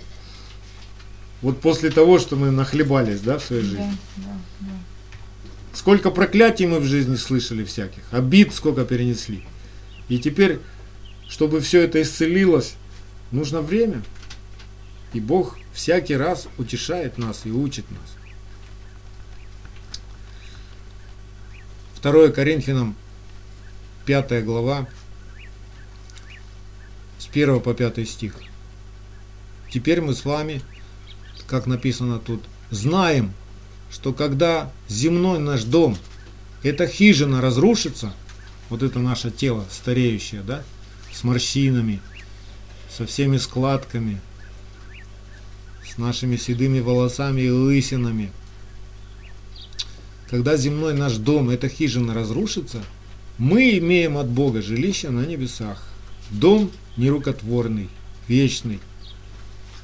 [1.43, 3.97] Вот после того, что мы нахлебались, да, в своей жизни.
[4.17, 4.73] Да, да, да.
[5.73, 9.45] Сколько проклятий мы в жизни слышали всяких, обид сколько перенесли.
[10.09, 10.59] И теперь,
[11.29, 12.75] чтобы все это исцелилось,
[13.31, 14.03] нужно время.
[15.13, 18.01] И Бог всякий раз утешает нас и учит нас.
[22.03, 22.97] 2 Коринфянам
[24.07, 24.89] 5 глава
[27.29, 28.35] с 1 по 5 стих.
[29.71, 30.63] Теперь мы с вами,
[31.47, 33.33] как написано тут, знаем,
[33.91, 35.97] что когда земной наш дом,
[36.63, 38.13] эта хижина разрушится,
[38.71, 40.63] вот это наше тело стареющее, да,
[41.13, 42.01] с морщинами,
[42.91, 44.21] со всеми складками,
[45.87, 48.33] с нашими седыми волосами и лысинами.
[50.31, 52.83] Когда земной наш дом, эта хижина разрушится,
[53.39, 55.88] мы имеем от Бога жилище на небесах.
[56.31, 57.89] Дом нерукотворный,
[58.27, 58.81] вечный.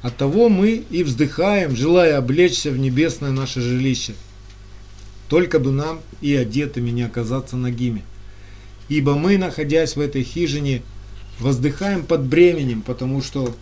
[0.01, 4.13] Оттого мы и вздыхаем, желая облечься в небесное наше жилище.
[5.29, 8.03] Только бы нам и одетыми не оказаться нагими.
[8.87, 10.83] Ибо мы, находясь в этой хижине,
[11.39, 13.55] воздыхаем под бременем, потому что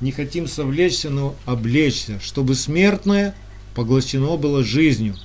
[0.00, 3.34] не хотим совлечься, но облечься, чтобы смертное
[3.74, 5.16] поглощено было жизнью.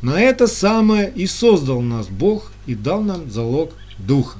[0.00, 4.38] На это самое и создал нас Бог и дал нам залог Духа.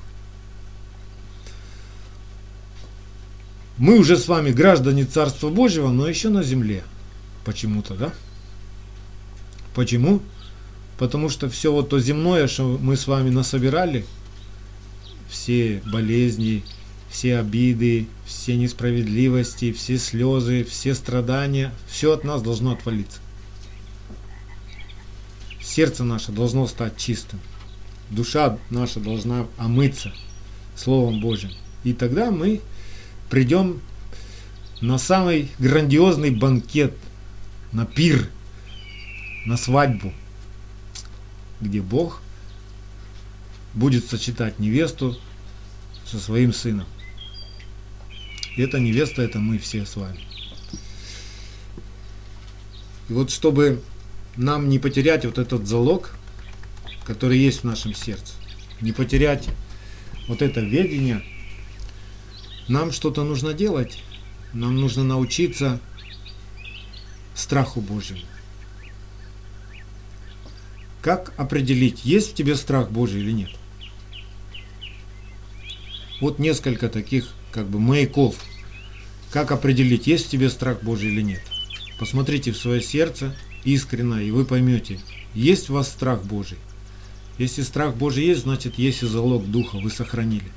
[3.79, 6.83] Мы уже с вами граждане Царства Божьего, но еще на земле.
[7.45, 8.12] Почему-то, да?
[9.75, 10.23] Почему?
[10.97, 14.07] Потому что все вот то земное, что мы с вами насобирали,
[15.29, 16.65] все болезни,
[17.11, 23.21] все обиды, все несправедливости, все слезы, все страдания, все от нас должно отвалиться.
[25.62, 27.41] Сердце наше должно стать чистым.
[28.11, 30.15] Душа наша должна омыться
[30.75, 31.51] Словом Божьим.
[31.85, 32.62] И тогда мы
[33.31, 33.81] придем
[34.81, 36.95] на самый грандиозный банкет,
[37.73, 38.29] на пир,
[39.45, 40.12] на свадьбу,
[41.61, 42.21] где Бог
[43.75, 45.19] будет сочетать невесту
[46.05, 46.87] со своим сыном.
[48.57, 50.21] И эта невеста, это мы все с вами.
[53.09, 53.83] И вот чтобы
[54.37, 56.15] нам не потерять вот этот залог,
[57.05, 58.33] который есть в нашем сердце,
[58.81, 59.49] не потерять
[60.27, 61.23] вот это ведение,
[62.69, 64.03] нам что-то нужно делать,
[64.53, 65.81] нам нужно научиться
[67.35, 68.23] страху Божьему.
[71.03, 73.51] Как определить, есть в тебе страх Божий или нет?
[76.21, 78.37] Вот несколько таких как бы маяков.
[79.31, 81.43] Как определить, есть в тебе страх Божий или нет?
[81.99, 84.99] Посмотрите в свое сердце искренно, и вы поймете,
[85.35, 86.59] есть в вас страх Божий.
[87.39, 90.51] Если страх Божий есть, значит есть и залог Духа, вы сохранили.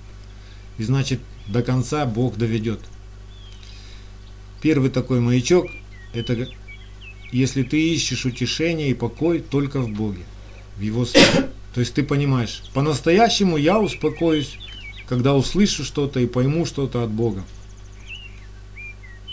[0.77, 2.79] И значит до конца Бог доведет.
[4.61, 5.67] Первый такой маячок,
[6.13, 6.47] это
[7.31, 10.23] если ты ищешь утешение и покой только в Боге
[10.77, 11.49] в его слове.
[11.73, 14.57] То есть ты понимаешь, по-настоящему я успокоюсь,
[15.07, 17.43] когда услышу что-то и пойму что-то от Бога.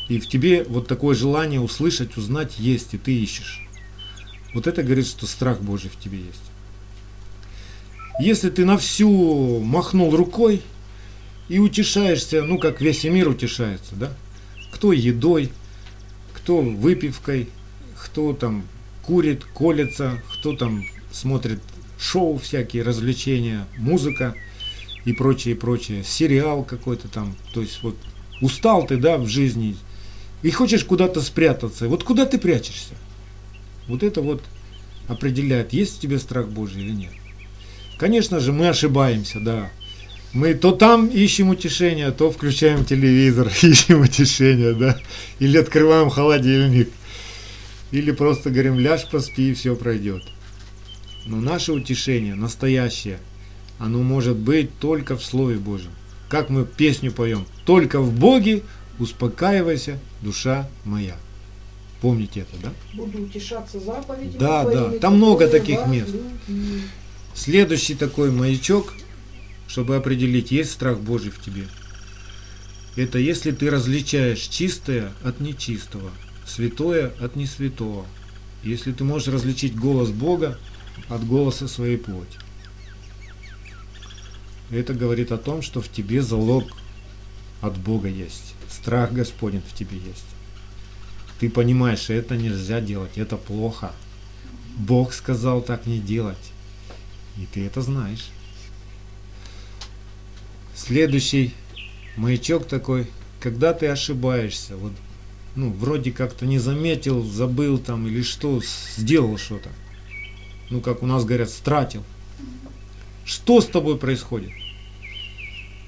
[0.08, 3.66] И в тебе вот такое желание услышать, узнать есть, и ты ищешь.
[4.54, 6.40] Вот это говорит, что страх Божий в тебе есть.
[8.20, 10.62] Если ты на всю махнул рукой
[11.48, 14.12] и утешаешься, ну как весь мир утешается, да?
[14.72, 15.50] Кто едой,
[16.32, 17.48] кто выпивкой,
[17.96, 18.64] кто там
[19.02, 21.60] курит, колется, кто там смотрит
[21.98, 24.34] шоу всякие, развлечения, музыка
[25.04, 27.96] и прочее, прочее, сериал какой-то там, то есть вот
[28.40, 29.76] устал ты, да, в жизни,
[30.42, 32.94] и хочешь куда-то спрятаться, вот куда ты прячешься?
[33.88, 34.42] Вот это вот
[35.08, 37.12] определяет, есть в тебе страх Божий или нет.
[37.98, 39.70] Конечно же, мы ошибаемся, да.
[40.36, 45.00] Мы то там ищем утешение, то включаем телевизор, ищем утешение, да.
[45.38, 46.90] Или открываем холодильник.
[47.90, 50.22] Или просто говорим, ляжь, поспи, и все пройдет.
[51.24, 53.18] Но наше утешение, настоящее,
[53.78, 55.92] оно может быть только в Слове Божьем.
[56.28, 58.62] Как мы песню поем, только в Боге
[58.98, 61.16] успокаивайся, душа моя.
[62.02, 62.72] Помните это, да?
[62.92, 66.14] Буду утешаться заповедями Да, да, там много таких мест.
[67.34, 68.92] Следующий такой маячок,
[69.76, 71.66] чтобы определить, есть страх Божий в тебе.
[72.96, 76.10] Это если ты различаешь чистое от нечистого,
[76.46, 78.06] святое от несвятого.
[78.64, 80.58] Если ты можешь различить голос Бога
[81.10, 82.38] от голоса своей плоти.
[84.70, 86.64] Это говорит о том, что в тебе залог
[87.60, 88.54] от Бога есть.
[88.70, 90.24] Страх Господень в тебе есть.
[91.38, 93.92] Ты понимаешь, это нельзя делать, это плохо.
[94.78, 96.52] Бог сказал так не делать.
[97.36, 98.30] И ты это знаешь.
[100.76, 101.54] Следующий
[102.16, 103.06] маячок такой,
[103.40, 104.92] когда ты ошибаешься, вот,
[105.54, 108.60] ну, вроде как-то не заметил, забыл там или что,
[108.96, 109.70] сделал что-то.
[110.68, 112.04] Ну, как у нас говорят, стратил.
[113.24, 114.50] Что с тобой происходит?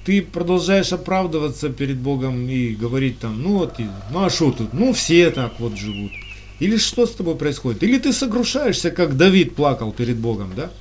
[0.05, 3.77] Ты продолжаешь оправдываться перед Богом и говорить там, ну вот,
[4.11, 6.11] ну а что тут, ну все так вот живут.
[6.59, 7.83] Или что с тобой происходит?
[7.83, 10.71] Или ты согрушаешься, как Давид плакал перед Богом, да?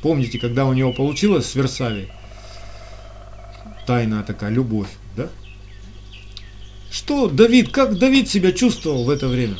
[0.00, 2.08] Помните, когда у него получилось с Версавией?
[3.90, 4.86] Тайная такая любовь,
[5.16, 5.28] да?
[6.92, 9.56] Что Давид, как Давид себя чувствовал в это время?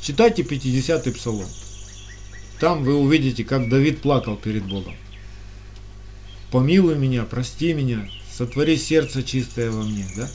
[0.00, 1.48] Читайте 50-й псалом.
[2.60, 4.94] Там вы увидите, как Давид плакал перед Богом.
[6.52, 10.28] Помилуй меня, прости меня, сотвори сердце чистое во мне, да?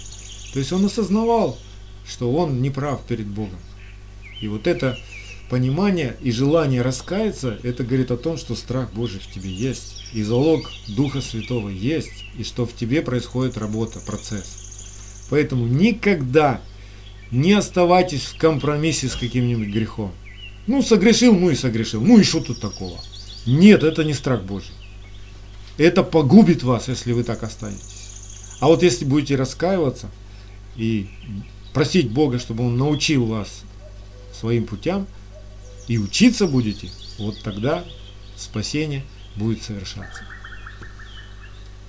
[0.52, 1.58] То есть он осознавал,
[2.06, 3.60] что он не прав перед Богом.
[4.42, 5.00] И вот это
[5.50, 10.06] понимание и желание раскаяться, это говорит о том, что страх Божий в тебе есть.
[10.14, 15.26] И залог Духа Святого есть, и что в тебе происходит работа, процесс.
[15.30, 16.62] Поэтому никогда
[17.32, 20.12] не оставайтесь в компромиссе с каким-нибудь грехом.
[20.66, 22.02] Ну, согрешил, ну и согрешил.
[22.02, 23.00] Ну и что тут такого?
[23.46, 24.74] Нет, это не страх Божий.
[25.78, 27.84] Это погубит вас, если вы так останетесь.
[28.60, 30.10] А вот если будете раскаиваться
[30.76, 31.08] и
[31.74, 33.62] просить Бога, чтобы Он научил вас
[34.34, 35.08] своим путям,
[35.88, 37.86] и учиться будете, вот тогда
[38.36, 39.04] спасение
[39.36, 40.24] будет совершаться.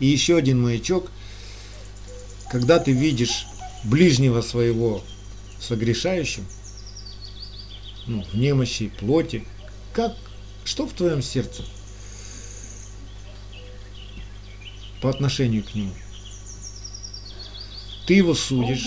[0.01, 1.11] И еще один маячок,
[2.51, 3.47] когда ты видишь
[3.85, 5.03] ближнего своего
[5.61, 6.47] согрешающим,
[8.07, 9.45] ну, в немощи, плоти,
[9.93, 10.15] как,
[10.65, 11.65] что в твоем сердце
[15.03, 15.93] по отношению к нему?
[18.07, 18.87] Ты его судишь,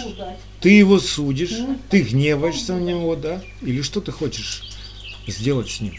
[0.61, 1.53] ты его судишь,
[1.89, 3.43] ты гневаешься на него, да?
[3.61, 4.70] Или что ты хочешь
[5.27, 5.93] сделать с ним?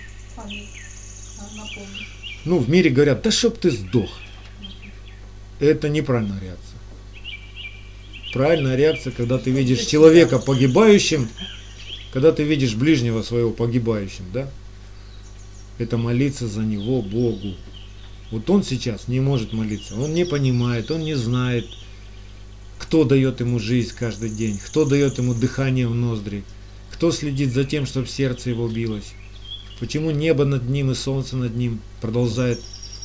[2.45, 4.11] Ну, в мире говорят, да чтоб ты сдох.
[5.61, 6.79] Это неправильная реакция.
[8.33, 11.29] Правильная реакция, когда ты видишь человека погибающим,
[12.13, 14.51] когда ты видишь ближнего своего погибающим, да?
[15.79, 17.55] Это молиться за него Богу.
[18.31, 21.67] Вот он сейчас не может молиться, он не понимает, он не знает,
[22.79, 26.43] кто дает ему жизнь каждый день, кто дает ему дыхание в ноздри,
[27.03, 29.15] кто следит за тем, чтобы сердце его билось,
[29.81, 32.61] почему небо над ним и солнце над ним продолжает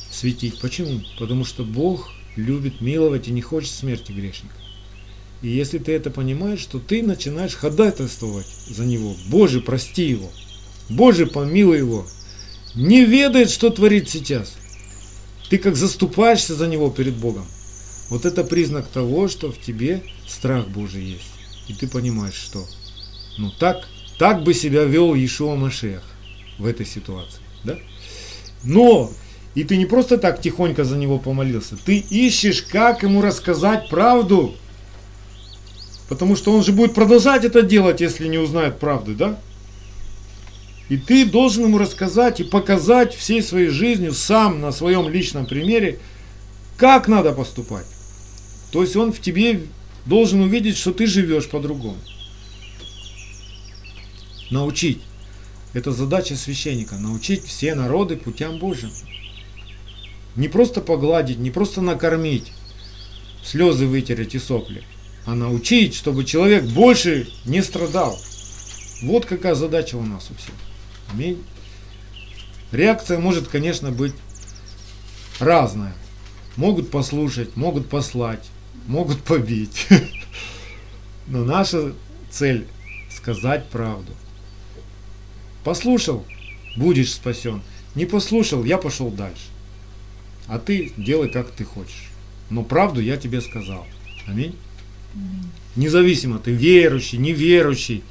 [0.08, 0.60] светить.
[0.60, 1.00] Почему?
[1.18, 4.54] Потому что Бог любит миловать и не хочет смерти грешника.
[5.42, 9.16] И если ты это понимаешь, то ты начинаешь ходатайствовать за него.
[9.26, 10.30] Боже, прости его.
[10.88, 12.06] Боже, помилуй его.
[12.76, 14.54] Не ведает, что творит сейчас.
[15.50, 17.46] Ты как заступаешься за него перед Богом.
[18.10, 21.32] Вот это признак того, что в тебе страх Божий есть.
[21.66, 22.64] И ты понимаешь, что
[23.38, 26.02] ну так, так бы себя вел Иешуа Машех
[26.58, 27.40] в этой ситуации.
[27.64, 27.78] Да?
[28.64, 29.10] Но
[29.54, 34.54] и ты не просто так тихонько за него помолился, ты ищешь, как ему рассказать правду.
[36.08, 39.38] Потому что он же будет продолжать это делать, если не узнает правды, да?
[40.88, 45.98] И ты должен ему рассказать и показать всей своей жизнью, сам на своем личном примере,
[46.78, 47.84] как надо поступать.
[48.72, 49.62] То есть он в тебе
[50.06, 51.98] должен увидеть, что ты живешь по-другому.
[54.50, 55.00] Научить.
[55.74, 56.96] Это задача священника.
[56.96, 58.90] Научить все народы путям Божьим.
[60.36, 62.52] Не просто погладить, не просто накормить,
[63.42, 64.84] слезы вытереть и сопли
[65.28, 68.18] а научить, чтобы человек больше не страдал.
[69.02, 70.54] Вот какая задача у нас у всех.
[71.12, 71.44] Аминь.
[72.72, 74.14] Реакция может, конечно, быть
[75.38, 75.92] разная.
[76.56, 78.48] Могут послушать, могут послать,
[78.86, 79.86] могут побить.
[81.26, 81.92] Но наша
[82.30, 82.66] цель
[83.14, 84.12] сказать правду.
[85.68, 86.24] Послушал,
[86.76, 87.60] будешь спасен.
[87.94, 89.42] Не послушал, я пошел дальше.
[90.46, 92.08] А ты делай, как ты хочешь.
[92.48, 93.86] Но правду я тебе сказал.
[94.26, 94.56] Аминь.
[95.76, 98.02] Независимо, ты верующий, неверующий.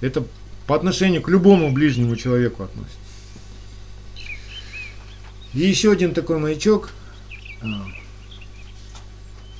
[0.00, 0.24] Это
[0.66, 2.96] по отношению к любому ближнему человеку относится.
[5.52, 6.92] И еще один такой маячок,
[7.60, 7.88] а,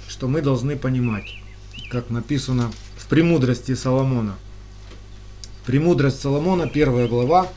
[0.08, 1.36] что мы должны понимать,
[1.90, 4.38] как написано в «Премудрости Соломона».
[5.66, 7.48] «Премудрость Соломона», первая глава,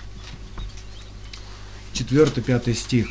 [1.94, 3.08] 4-5 стих.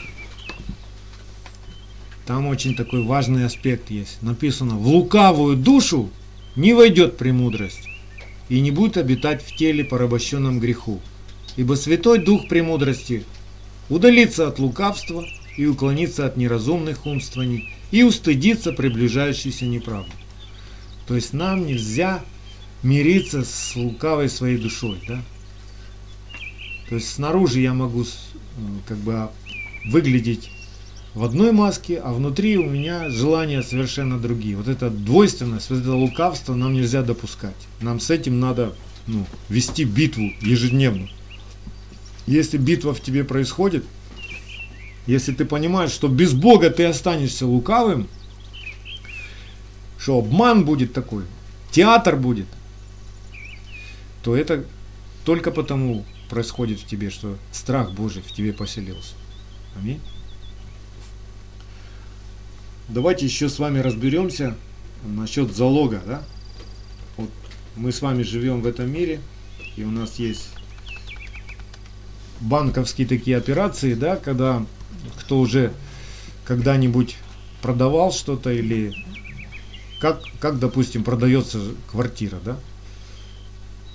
[2.27, 4.23] Там очень такой важный аспект есть.
[4.23, 6.11] Написано, в лукавую душу
[6.57, 7.89] не войдет премудрость
[8.49, 11.01] и не будет обитать в теле порабощенном греху.
[11.57, 13.25] Ибо Святой Дух премудрости
[13.89, 15.25] удалится от лукавства
[15.57, 20.11] и уклонится от неразумных умствований и устыдится приближающейся неправды.
[21.07, 22.23] То есть нам нельзя
[22.85, 25.01] мириться с лукавой своей душой.
[25.09, 25.23] Да?
[26.89, 28.07] То есть снаружи я могу э,
[28.87, 29.31] как бы
[29.87, 30.51] выглядеть
[31.15, 34.57] в одной маске, а внутри у меня желания совершенно другие.
[34.57, 37.57] Вот эта двойственность, вот это лукавство нам нельзя допускать.
[37.81, 38.75] Нам с этим надо
[39.07, 41.09] ну, вести битву ежедневно.
[42.27, 43.85] Если битва в тебе происходит,
[45.07, 48.09] если ты понимаешь, что без Бога ты останешься лукавым,
[49.99, 51.25] что обман будет такой,
[51.71, 52.47] театр будет,
[54.25, 54.65] то это
[55.25, 59.15] только потому происходит в тебе, что страх Божий в тебе поселился.
[59.77, 60.01] Аминь.
[62.89, 64.57] Давайте еще с вами разберемся
[65.05, 66.03] насчет залога.
[66.07, 66.23] Да?
[67.19, 67.31] Вот
[67.77, 69.21] мы с вами живем в этом мире,
[69.77, 70.49] и у нас есть
[72.41, 74.65] банковские такие операции, да, когда
[75.19, 75.73] кто уже
[76.47, 77.17] когда-нибудь
[77.61, 78.95] продавал что-то или
[80.01, 81.61] как, как, допустим, продается
[81.91, 82.59] квартира, да?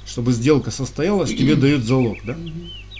[0.09, 2.35] Чтобы сделка состоялась, тебе дают залог, да?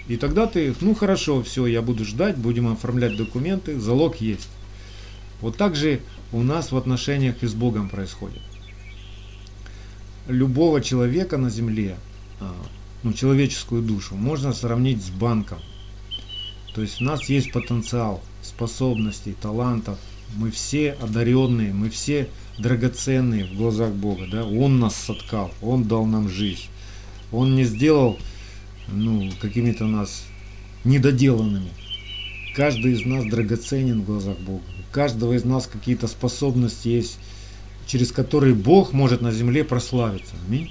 [0.06, 4.48] И тогда ты, ну хорошо, все, я буду ждать, будем оформлять документы, залог есть.
[5.40, 6.00] Вот так же
[6.32, 8.40] у нас в отношениях и с Богом происходит.
[10.28, 11.96] Любого человека на земле,
[12.40, 12.54] а,
[13.02, 15.58] ну, человеческую душу, можно сравнить с банком.
[16.74, 19.98] То есть у нас есть потенциал, способностей, талантов.
[20.36, 24.26] Мы все одаренные, мы все драгоценные в глазах Бога.
[24.30, 24.44] Да?
[24.44, 26.66] Он нас соткал, Он дал нам жизнь.
[27.32, 28.18] Он не сделал
[28.88, 30.24] ну, какими-то нас
[30.84, 31.70] недоделанными.
[32.54, 34.62] Каждый из нас драгоценен в глазах Бога.
[34.90, 37.18] У каждого из нас какие-то способности есть,
[37.86, 40.34] через которые Бог может на земле прославиться.
[40.46, 40.70] Аминь.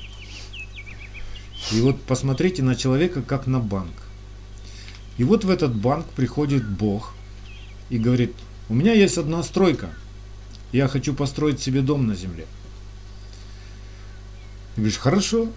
[1.72, 3.94] И вот посмотрите на человека как на банк.
[5.18, 7.14] И вот в этот банк приходит Бог
[7.90, 8.34] и говорит,
[8.70, 9.90] у меня есть одна стройка,
[10.72, 12.46] я хочу построить себе дом на земле.
[14.76, 15.50] И говоришь, хорошо,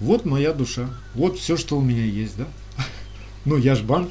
[0.00, 2.46] вот моя душа, вот все, что у меня есть, да?
[3.44, 4.10] Ну, я ж банк,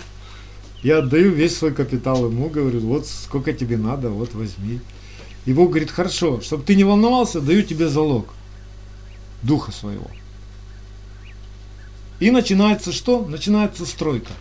[0.81, 4.79] я отдаю весь свой капитал ему, говорю, вот сколько тебе надо, вот возьми.
[5.45, 8.33] И Бог говорит, хорошо, чтобы ты не волновался, даю тебе залог
[9.43, 10.09] духа своего.
[12.19, 13.25] И начинается что?
[13.25, 14.31] Начинается стройка.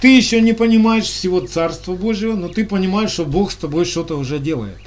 [0.00, 4.16] Ты еще не понимаешь всего Царства Божьего, но ты понимаешь, что Бог с тобой что-то
[4.16, 4.78] уже делает.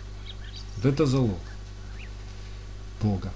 [0.78, 1.40] Вот это залог
[3.02, 3.32] Бога.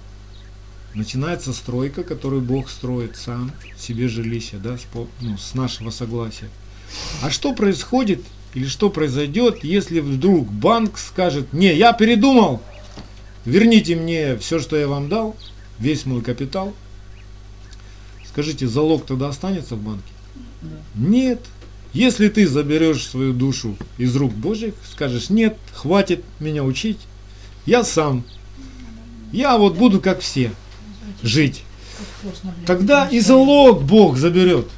[0.94, 4.82] Начинается стройка, которую Бог строит сам, себе жилище, да, с,
[5.20, 6.50] ну, с нашего согласия.
[7.22, 8.22] А что происходит
[8.54, 12.62] или что произойдет, если вдруг банк скажет, не, я передумал,
[13.46, 15.34] верните мне все, что я вам дал,
[15.78, 16.74] весь мой капитал,
[18.32, 20.10] Скажите, залог тогда останется в банке?
[20.94, 21.40] Нет.
[21.92, 26.96] Если ты заберешь свою душу из рук Божьих, скажешь, нет, хватит меня учить,
[27.66, 28.24] я сам.
[29.32, 30.52] Я вот буду как все
[31.22, 31.64] жить.
[32.66, 34.68] Тогда и залог Бог заберет.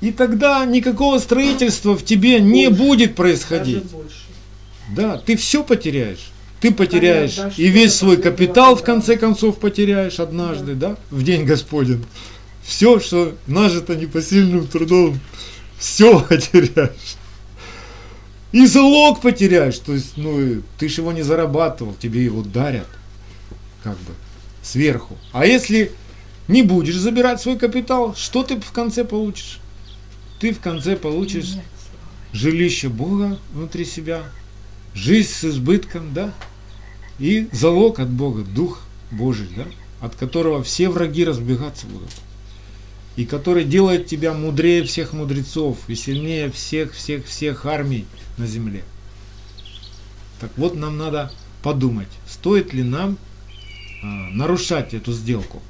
[0.00, 2.82] И тогда никакого строительства в тебе не Больше.
[2.82, 3.84] будет Даже происходить.
[4.94, 6.30] Да, ты все потеряешь.
[6.60, 11.22] Ты потеряешь Понятно, да, и весь свой капитал, в конце концов, потеряешь однажды, да, в
[11.22, 12.04] день Господень.
[12.62, 15.20] Все, что нажито непосильным трудом,
[15.78, 17.16] все потеряешь.
[18.50, 19.78] И залог потеряешь.
[19.78, 22.88] То есть, ну, ты же его не зарабатывал, тебе его дарят,
[23.84, 24.12] как бы,
[24.62, 25.16] сверху.
[25.32, 25.92] А если
[26.48, 29.60] не будешь забирать свой капитал, что ты в конце получишь?
[30.40, 31.64] Ты в конце получишь Нет.
[32.32, 34.22] жилище Бога внутри себя,
[34.94, 36.32] жизнь с избытком, да,
[37.18, 38.80] и залог от Бога, Дух
[39.10, 39.64] Божий, да,
[40.00, 42.10] от которого все враги разбегаться будут,
[43.16, 48.06] и который делает тебя мудрее всех мудрецов и сильнее всех-всех-всех армий
[48.36, 48.84] на земле.
[50.40, 51.32] Так вот, нам надо
[51.62, 53.18] подумать, стоит ли нам
[54.02, 55.62] нарушать эту сделку.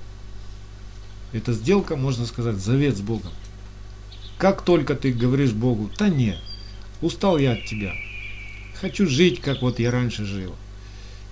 [1.32, 3.32] Эта сделка, можно сказать, завет с Богом.
[4.38, 6.38] Как только ты говоришь Богу, да не,
[7.02, 7.92] устал я от тебя,
[8.80, 10.54] хочу жить, как вот я раньше жил,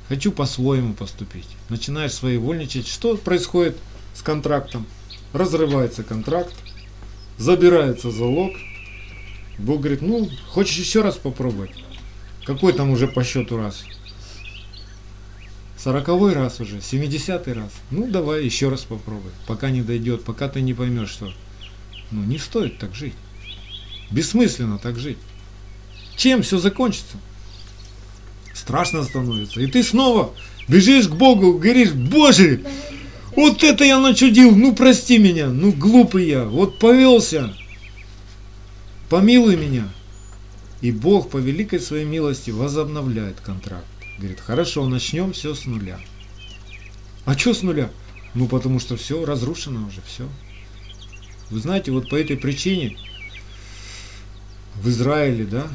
[0.09, 3.77] хочу по-своему поступить, начинаешь своевольничать, что происходит
[4.15, 4.87] с контрактом?
[5.33, 6.55] Разрывается контракт,
[7.39, 8.55] забирается залог,
[9.59, 11.71] Бог говорит, ну, хочешь еще раз попробовать?
[12.45, 13.85] Какой там уже по счету раз?
[15.87, 17.71] Сороковой раз уже, семидесятый раз.
[17.93, 21.33] Ну, давай еще раз попробуй, пока не дойдет, пока ты не поймешь, что
[22.11, 23.15] ну, не стоит так жить.
[24.11, 25.19] Бессмысленно так жить.
[26.17, 27.19] Чем все закончится?
[28.53, 29.61] Страшно становится.
[29.61, 30.35] И ты снова
[30.67, 32.65] бежишь к Богу, говоришь, Боже,
[33.37, 37.55] вот это я начудил, ну прости меня, ну глупый я, вот повелся,
[39.09, 39.89] помилуй меня.
[40.81, 43.87] И Бог по великой своей милости возобновляет контракт.
[44.19, 46.01] Говорит, хорошо, начнем все с нуля.
[47.25, 47.91] А что с нуля?
[48.35, 50.29] Ну потому что все разрушено уже, все.
[51.51, 52.97] Вы знаете, вот по этой причине
[54.77, 55.69] в Израиле, да,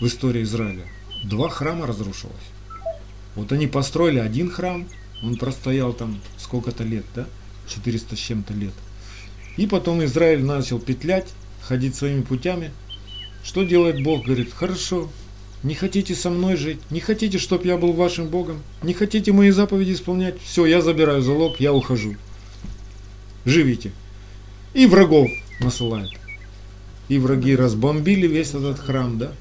[0.00, 0.86] в истории Израиля,
[1.24, 2.34] два храма разрушилось.
[3.34, 4.88] Вот они построили один храм,
[5.22, 7.26] он простоял там сколько-то лет, да,
[7.68, 8.74] 400 с чем-то лет.
[9.56, 11.28] И потом Израиль начал петлять,
[11.62, 12.72] ходить своими путями.
[13.44, 14.24] Что делает Бог?
[14.24, 15.10] Говорит, хорошо,
[15.62, 19.50] не хотите со мной жить, не хотите, чтобы я был вашим Богом, не хотите мои
[19.50, 22.16] заповеди исполнять, все, я забираю залог, я ухожу.
[23.44, 23.92] Живите.
[24.74, 25.28] И врагов
[25.60, 26.10] насылает.
[27.08, 29.32] И враги разбомбили весь этот храм, да?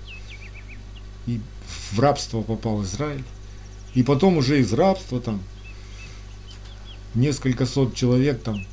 [1.26, 1.40] И
[1.92, 3.24] в рабство попал Израиль.
[3.94, 5.42] И потом уже из рабства там
[7.16, 8.66] несколько сот человек там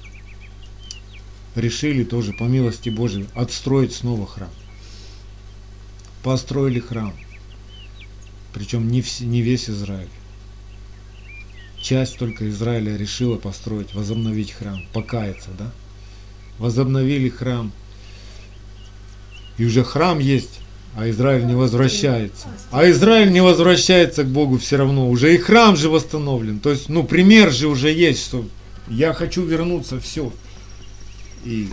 [1.55, 4.51] решили тоже по милости Божией отстроить снова храм.
[6.23, 7.15] Построили храм.
[8.53, 10.09] Причем не, вс- не весь Израиль.
[11.81, 15.71] часть только Израиля решила построить, возобновить храм, покаяться, да?
[16.59, 17.73] Возобновили храм.
[19.59, 20.61] И уже храм есть,
[20.97, 22.49] а Израиль не возвращается.
[22.71, 25.09] А Израиль не возвращается к Богу все равно.
[25.09, 26.59] Уже и храм же восстановлен.
[26.61, 28.49] То есть, ну, пример же уже есть, что
[28.89, 30.33] я хочу вернуться, все.
[31.45, 31.69] И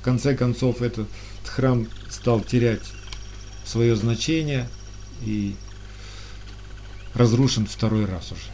[0.00, 1.08] в конце концов этот
[1.44, 2.82] храм стал терять
[3.64, 4.68] свое значение
[5.24, 5.54] и
[7.14, 8.50] разрушен второй раз уже.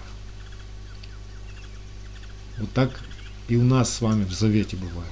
[2.59, 3.01] Вот так
[3.49, 5.11] и у нас с вами в завете бывает.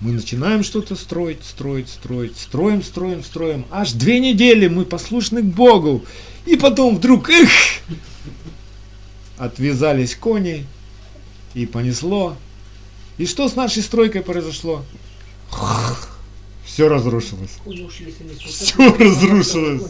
[0.00, 3.66] Мы начинаем что-то строить, строить, строить, строим, строим, строим.
[3.70, 6.04] Аж две недели мы послушны к Богу.
[6.46, 7.50] И потом вдруг, эх,
[9.36, 10.66] отвязались кони,
[11.54, 12.36] и понесло.
[13.18, 14.84] И что с нашей стройкой произошло?
[16.64, 17.50] Все разрушилось.
[18.48, 19.82] Сфотографировать, разрушилось.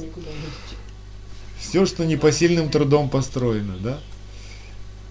[1.61, 4.01] Все, что непосильным трудом построено, да?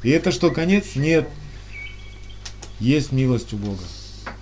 [0.03, 0.95] И это что, конец?
[0.95, 1.29] Нет.
[2.79, 3.83] Есть милость у Бога.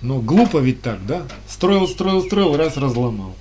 [0.00, 1.26] Но глупо ведь так, да?
[1.48, 3.34] Строил, строил, строил, раз разломал.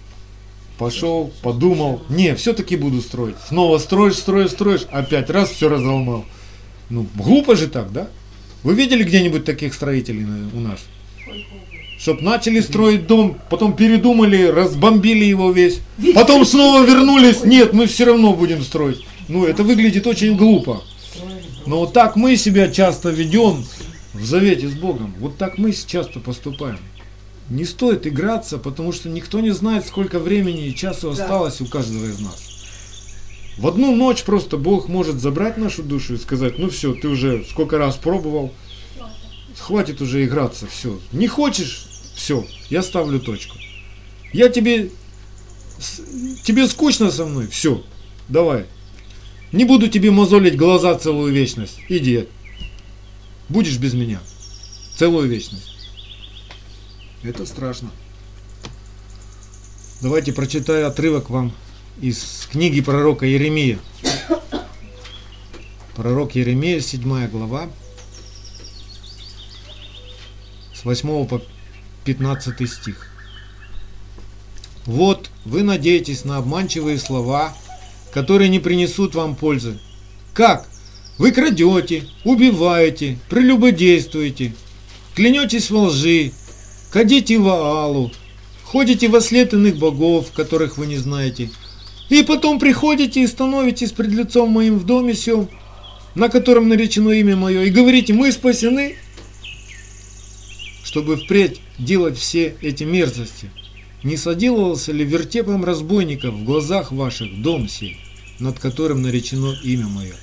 [0.78, 3.38] Пошел, подумал, не, все-таки буду строить.
[3.48, 6.26] Снова строишь, строишь, строишь, опять раз все разломал.
[6.90, 8.10] Ну, глупо же так, да?
[8.64, 10.86] Вы видели где-нибудь таких строителей у нас?
[11.98, 15.80] Чтоб начали строить дом, потом передумали, разбомбили его весь.
[16.14, 19.06] Потом снова вернулись, нет, мы все равно будем строить.
[19.28, 20.84] Ну, это выглядит очень глупо.
[21.66, 23.66] Но вот так мы себя часто ведем
[24.14, 25.16] в завете с Богом.
[25.20, 26.80] Вот так мы часто поступаем.
[27.50, 32.06] Не стоит играться, потому что никто не знает, сколько времени и часу осталось у каждого
[32.06, 32.44] из нас.
[33.58, 37.44] В одну ночь просто Бог может забрать нашу душу и сказать, ну все, ты уже
[37.50, 38.54] сколько раз пробовал,
[39.58, 41.00] хватит уже играться, все.
[41.12, 41.87] Не хочешь,
[42.18, 43.58] все, я ставлю точку.
[44.34, 44.90] Я тебе,
[46.44, 47.84] тебе скучно со мной, все,
[48.28, 48.66] давай.
[49.52, 52.28] Не буду тебе мозолить глаза целую вечность, иди.
[53.50, 54.20] Будешь без меня
[54.96, 55.70] целую вечность.
[57.22, 57.92] Это страшно.
[60.02, 61.54] Давайте прочитаю отрывок вам
[62.02, 63.80] из книги пророка Еремия.
[65.96, 67.70] Пророк Еремия, 7 глава,
[70.74, 71.42] с 8 по
[72.08, 73.12] 15 стих.
[74.86, 77.54] Вот вы надеетесь на обманчивые слова,
[78.14, 79.78] которые не принесут вам пользы.
[80.34, 80.70] Как?
[81.18, 84.54] Вы крадете, убиваете, прелюбодействуете,
[85.16, 86.32] клянетесь во лжи,
[86.92, 88.14] кадите Ваалу,
[88.64, 91.50] ходите во след иных богов, которых вы не знаете,
[92.08, 95.50] и потом приходите и становитесь пред лицом моим в доме сем,
[96.16, 98.96] на котором наречено имя мое, и говорите, мы спасены,
[100.88, 103.52] чтобы впредь делать все эти мерзости.
[104.04, 108.00] Не соделывался ли вертепом разбойников в глазах ваших дом сей,
[108.40, 110.16] над которым наречено имя мое?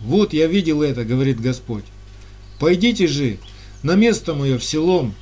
[0.00, 1.84] Вот я видел это, говорит Господь.
[2.58, 3.38] Пойдите же
[3.82, 5.14] на место мое в селом,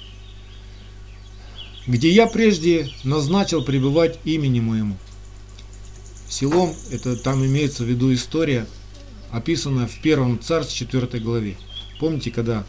[1.87, 4.97] где я прежде назначил пребывать имени моему.
[6.29, 8.67] Селом, это там имеется в виду история,
[9.31, 11.55] описанная в первом царстве 4 главе.
[12.01, 12.67] Помните, когда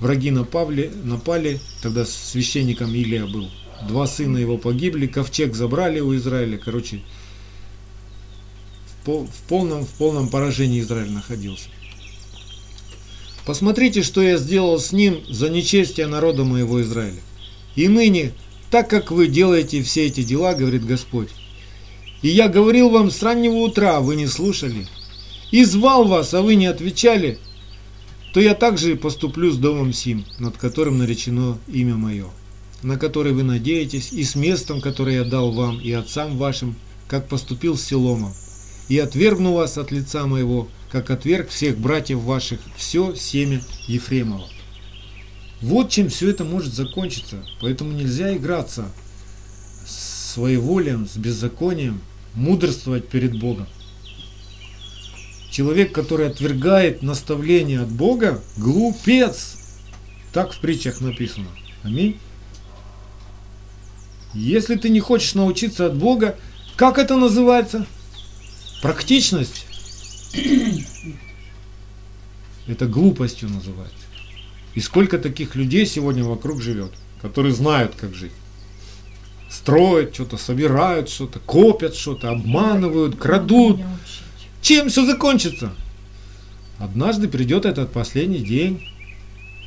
[0.00, 3.50] враги напали, напали, тогда священником Илия был.
[3.86, 6.58] Два сына его погибли, ковчег забрали у Израиля.
[6.58, 7.00] Короче,
[8.86, 11.68] в, пол- в полном, в полном поражении Израиль находился.
[13.46, 17.20] Посмотрите, что я сделал с ним за нечестие народа моего Израиля.
[17.76, 18.32] И ныне,
[18.70, 21.30] так как вы делаете все эти дела, говорит Господь,
[22.20, 24.86] и я говорил вам с раннего утра, а вы не слушали,
[25.50, 27.38] и звал вас, а вы не отвечали,
[28.32, 32.26] то я также поступлю с домом сим, над которым наречено имя мое,
[32.82, 36.76] на который вы надеетесь, и с местом, которое я дал вам и отцам вашим,
[37.08, 38.34] как поступил с Селомом,
[38.88, 44.46] и отвергну вас от лица моего, как отверг всех братьев ваших, все семя Ефремова.
[45.60, 48.90] Вот чем все это может закончиться, поэтому нельзя играться
[49.86, 52.00] с своеволием, с беззаконием,
[52.34, 53.66] мудрствовать перед Богом.
[55.58, 59.56] Человек, который отвергает наставление от Бога, глупец.
[60.32, 61.48] Так в притчах написано.
[61.82, 62.16] Аминь.
[64.34, 66.38] Если ты не хочешь научиться от Бога,
[66.76, 67.88] как это называется?
[68.82, 69.66] Практичность.
[72.68, 74.06] Это глупостью называется.
[74.76, 78.30] И сколько таких людей сегодня вокруг живет, которые знают, как жить.
[79.50, 83.80] Строят что-то, собирают что-то, копят что-то, обманывают, крадут.
[84.60, 85.72] Чем все закончится?
[86.78, 88.88] Однажды придет этот последний день.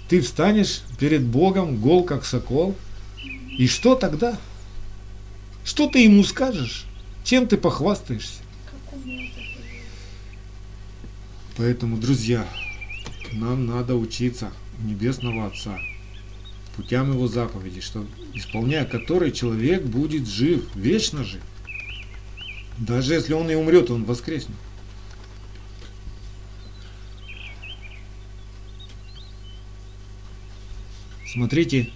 [0.08, 2.76] Ты встанешь перед Богом гол как сокол.
[3.58, 4.38] И что тогда?
[5.64, 6.86] Что ты ему скажешь?
[7.24, 8.42] Чем ты похвастаешься?
[11.58, 12.48] Поэтому, друзья,
[13.32, 14.52] нам надо учиться
[14.84, 15.78] Небесного Отца
[16.76, 21.42] путям Его заповедей, что, исполняя которые человек будет жив, вечно жив.
[22.78, 24.58] Даже если он и умрет, он воскреснет.
[31.32, 31.90] Смотрите,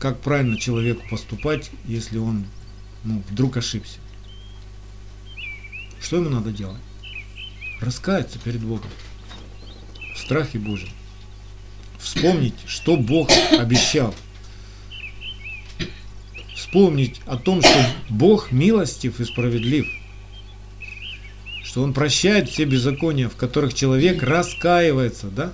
[0.00, 2.44] как правильно человеку поступать, если он
[3.04, 3.98] ну, вдруг ошибся.
[6.02, 6.80] Что ему надо делать?
[7.80, 8.90] Раскаяться перед Богом.
[10.14, 10.88] В страхе Божьем.
[12.00, 14.12] Вспомнить, что Бог обещал.
[16.56, 19.86] Вспомнить о том, что Бог милостив и справедлив.
[21.62, 25.52] Что Он прощает все беззакония, в которых человек раскаивается, да?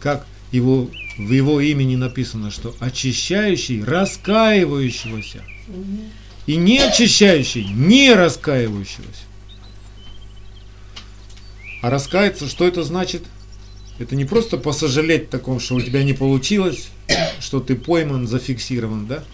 [0.00, 5.42] Как его, в его имени написано, что очищающий раскаивающегося
[6.46, 9.24] и не очищающий не раскаивающегося.
[11.82, 13.22] А раскаяться, что это значит?
[13.98, 16.88] Это не просто посожалеть таком, что у тебя не получилось,
[17.40, 19.24] что ты пойман, зафиксирован, да?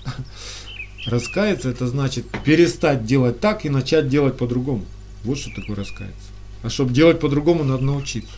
[1.06, 4.84] Раскаяться это значит перестать делать так и начать делать по-другому.
[5.24, 6.28] Вот что такое раскаяться.
[6.62, 8.34] А чтобы делать по-другому, надо научиться.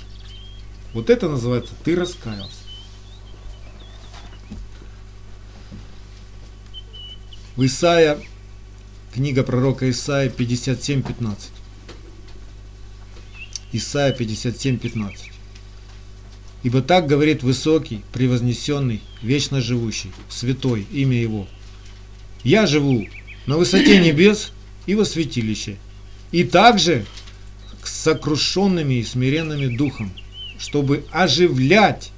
[0.94, 2.63] Вот это называется ты раскаялся.
[7.56, 8.18] В Исаия,
[9.14, 11.36] книга пророка Исаия 57.15.
[13.70, 15.30] Исаия 57.15.
[16.64, 21.46] Ибо так говорит высокий, превознесенный, вечно живущий, святой, имя его.
[22.42, 23.06] Я живу
[23.46, 24.50] на высоте небес
[24.86, 25.76] и во святилище,
[26.32, 27.06] и также
[27.84, 30.12] с сокрушенными и смиренными духом,
[30.58, 32.10] чтобы оживлять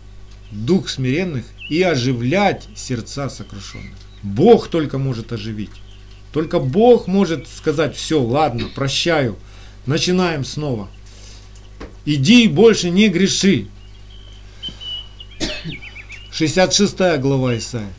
[0.51, 3.93] дух смиренных и оживлять сердца сокрушенных.
[4.27, 5.71] Бог только может оживить.
[6.33, 9.37] Только Бог может сказать, все, ладно, прощаю,
[9.87, 10.89] начинаем снова.
[12.05, 13.69] Иди больше не греши.
[16.33, 17.93] 66 глава Исаия.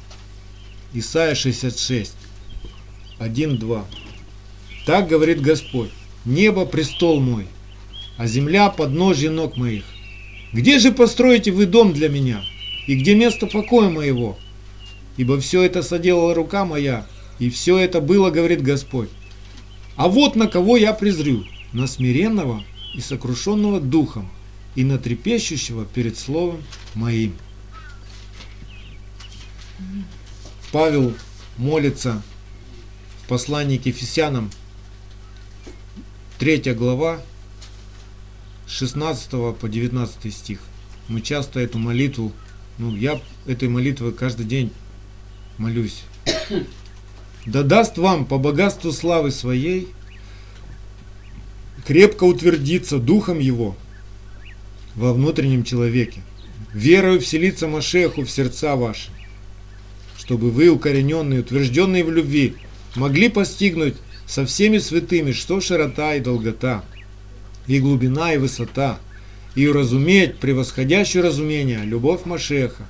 [0.94, 2.14] Исаия 66.
[3.20, 3.84] 1-2.
[4.86, 5.92] Так говорит Господь.
[6.26, 7.48] Небо престол мой,
[8.18, 9.86] а земля подножье ног моих.
[10.52, 12.44] Где же построите вы дом для меня?
[12.86, 14.38] И где место покоя моего?
[15.18, 17.06] Ибо все это соделала рука моя,
[17.40, 19.10] и все это было, говорит Господь.
[19.96, 21.44] А вот на кого я презрю,
[21.74, 22.64] на смиренного
[22.94, 24.30] и сокрушенного духом,
[24.76, 26.62] и на трепещущего перед словом
[26.94, 27.34] моим.
[30.72, 31.14] Павел
[31.58, 32.22] молится
[33.24, 34.52] в послании к Ефесянам,
[36.38, 37.20] 3 глава,
[38.68, 40.60] 16 по 19 стих.
[41.08, 42.32] Мы часто эту молитву,
[42.78, 44.72] ну я этой молитвой каждый день
[45.58, 46.04] молюсь.
[47.46, 49.88] Да даст вам по богатству славы своей
[51.86, 53.76] крепко утвердиться духом его
[54.96, 56.22] во внутреннем человеке,
[56.74, 59.10] верою вселиться Машеху в сердца ваши,
[60.18, 62.56] чтобы вы, укорененные, утвержденные в любви,
[62.96, 63.96] могли постигнуть
[64.26, 66.84] со всеми святыми, что широта и долгота,
[67.68, 69.00] и глубина и высота,
[69.56, 72.88] и уразуметь превосходящее разумение любовь Машеха,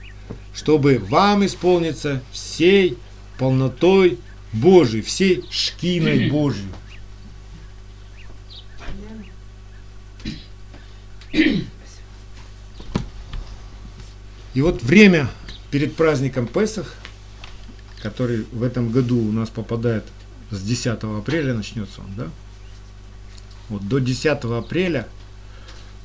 [0.53, 2.97] чтобы вам исполниться всей
[3.37, 4.19] полнотой
[4.53, 6.67] Божией, всей шкиной Божией.
[14.53, 15.29] И вот время
[15.69, 16.95] перед праздником Песах,
[18.01, 20.03] который в этом году у нас попадает
[20.49, 22.27] с 10 апреля, начнется он, да?
[23.69, 25.07] Вот до 10 апреля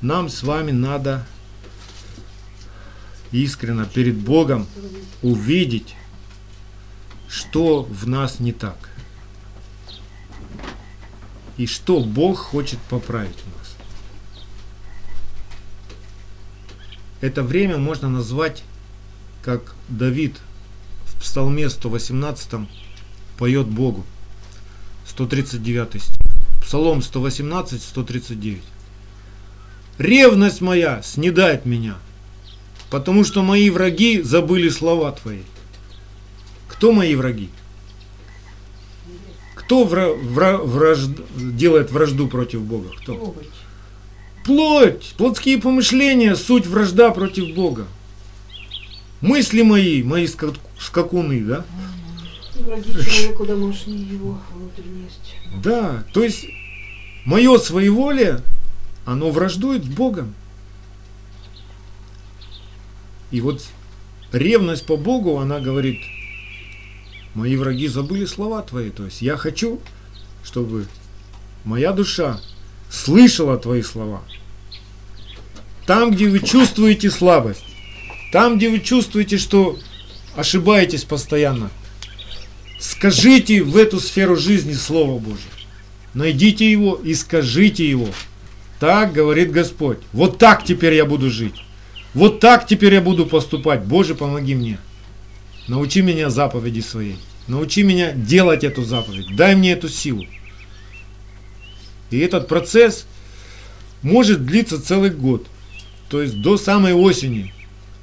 [0.03, 1.27] нам с вами надо
[3.33, 4.67] искренно перед Богом
[5.23, 5.97] увидеть,
[7.29, 8.91] что в нас не так.
[11.57, 13.77] И что Бог хочет поправить у нас.
[17.21, 18.63] Это время можно назвать,
[19.43, 20.39] как Давид
[21.05, 22.69] в Псалме 118
[23.39, 24.05] поет Богу.
[25.07, 26.17] 139 стих.
[26.63, 28.63] Псалом 118, 139.
[29.99, 31.97] Ревность моя снедает меня,
[32.93, 35.41] потому что мои враги забыли слова Твои.
[36.69, 37.49] Кто мои враги?
[39.55, 42.91] Кто вра, вра, вражд, делает вражду против Бога?
[43.01, 43.15] Кто?
[43.15, 43.49] Плоть.
[44.45, 47.87] Плоть, плотские помышления, суть вражда против Бога.
[49.23, 51.65] Мысли мои, мои скак- скакуны, да?
[52.57, 55.37] Враги человеку домашние его внутренность.
[55.65, 56.45] Да, то есть
[57.25, 58.43] мое своеволие,
[59.07, 60.35] оно враждует с Богом.
[63.33, 63.65] И вот
[64.31, 65.99] ревность по Богу, она говорит,
[67.35, 68.91] мои враги забыли слова твои.
[68.91, 69.81] То есть я хочу,
[70.45, 70.87] чтобы
[71.65, 72.41] моя душа
[72.91, 74.23] слышала твои слова.
[75.87, 77.65] там, где вы чувствуете слабость,
[78.33, 79.79] там, где вы чувствуете, что
[80.37, 81.71] ошибаетесь постоянно,
[82.79, 85.51] скажите в эту сферу жизни Слово Божье.
[86.15, 88.09] Найдите его и скажите его.
[88.79, 89.99] Так говорит Господь.
[90.13, 91.55] Вот так теперь я буду жить.
[92.15, 93.85] Вот так теперь я буду поступать.
[93.85, 94.79] Боже, помоги мне.
[95.69, 97.17] Научи меня заповеди своей.
[97.47, 99.35] Научи меня делать эту заповедь.
[99.37, 100.25] Дай мне эту силу.
[102.11, 103.07] И этот процесс
[104.03, 105.47] может длиться целый год.
[106.09, 107.55] То есть до самой осени.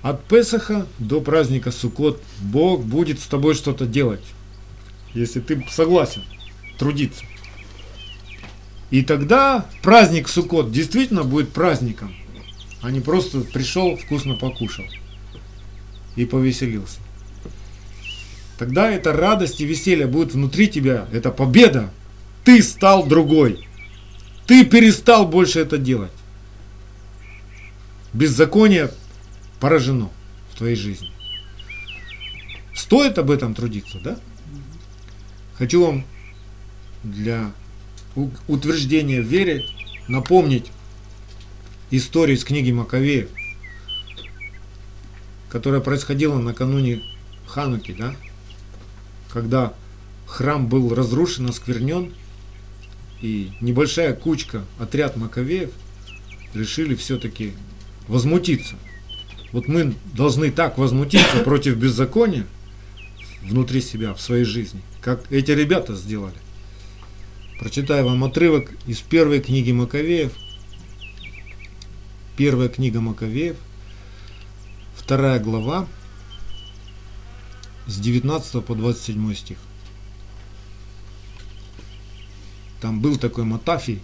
[0.02, 4.24] От Песаха до праздника Суккот Бог будет с тобой что-то делать.
[5.14, 6.24] Если ты согласен
[6.78, 7.24] трудиться.
[8.90, 12.16] И тогда праздник Суккот действительно будет праздником,
[12.82, 14.86] а не просто пришел, вкусно покушал
[16.16, 17.00] и повеселился.
[18.58, 21.92] Тогда эта радость и веселье будет внутри тебя, это победа.
[22.44, 23.66] Ты стал другой.
[24.48, 26.12] Ты перестал больше это делать.
[28.12, 28.92] Беззаконие
[29.60, 30.10] поражено
[30.52, 31.10] в твоей жизни.
[32.76, 34.18] Стоит об этом трудиться, да?
[35.58, 36.06] Хочу вам
[37.04, 37.52] для
[38.48, 39.66] утверждения в вере
[40.08, 40.72] напомнить
[41.92, 43.30] историю из книги Маковеев,
[45.50, 47.02] которая происходила накануне
[47.48, 48.16] Хануки, да?
[49.32, 49.74] когда
[50.26, 52.14] храм был разрушен, осквернен,
[53.22, 55.72] и небольшая кучка, отряд Маковеев
[56.54, 57.54] решили все-таки
[58.08, 58.76] возмутиться.
[59.52, 62.46] Вот мы должны так возмутиться против беззакония
[63.42, 66.36] внутри себя, в своей жизни, как эти ребята сделали.
[67.60, 70.32] Прочитаю вам отрывок из первой книги Маковеев.
[72.40, 73.58] Первая книга Маковеев,
[74.96, 75.90] вторая глава,
[77.86, 79.58] с 19 по 27 стих.
[82.80, 84.00] Там был такой Матафий,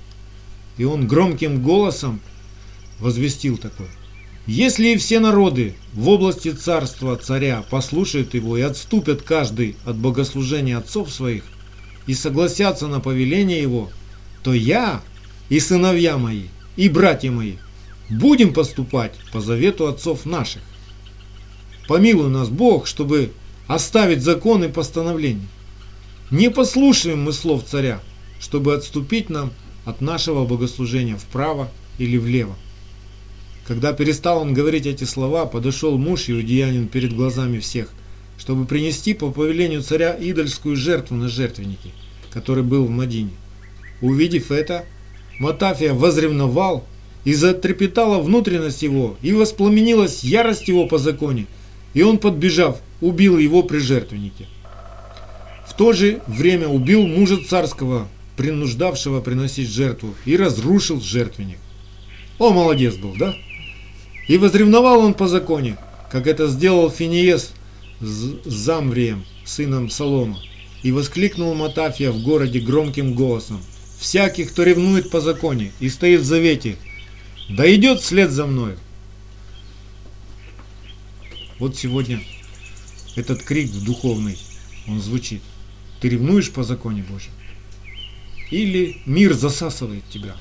[0.76, 2.20] и он громким голосом
[3.00, 3.88] возвестил такое.
[4.48, 10.78] Если и все народы в области царства царя послушают его и отступят каждый от богослужения
[10.78, 11.46] отцов своих
[12.06, 13.90] и согласятся на повеление его,
[14.44, 15.02] то я
[15.48, 17.54] и сыновья мои, и братья мои
[18.10, 20.62] будем поступать по завету отцов наших.
[21.88, 23.32] Помилуй нас Бог, чтобы
[23.68, 25.48] оставить закон и постановления.
[26.32, 28.00] Не послушаем мы слов царя,
[28.40, 29.52] чтобы отступить нам
[29.86, 32.56] от нашего богослужения вправо или влево.
[33.68, 37.90] Когда перестал он говорить эти слова, подошел муж иудеянин перед глазами всех,
[38.38, 41.90] чтобы принести по повелению царя идольскую жертву на жертвеннике,
[42.32, 43.32] который был в Мадине.
[44.02, 44.86] Увидев это,
[45.40, 46.86] Матафия возревновал,
[47.26, 51.48] и затрепетала внутренность его, и воспламенилась ярость его по законе,
[51.94, 54.48] и он, подбежав, убил его при жертвеннике.
[55.68, 58.08] В то же время убил мужа царского,
[58.38, 61.58] принуждавшего приносить жертву, и разрушил жертвенник.
[62.38, 63.36] О, молодец был, да?
[64.28, 65.78] И возревновал он по законе,
[66.12, 67.54] как это сделал Финиес
[68.00, 70.38] с Замврием, сыном Солома.
[70.84, 73.60] И воскликнул Матафия в городе громким голосом.
[73.98, 76.76] «Всякий, кто ревнует по законе и стоит в завете,
[77.50, 78.78] да идет вслед за мною».
[81.60, 82.22] Вот сегодня
[83.16, 84.38] этот крик духовный,
[84.88, 85.42] он звучит.
[86.02, 87.36] Ты ревнуешь по законе Божьему?
[88.52, 90.36] Или мир засасывает тебя?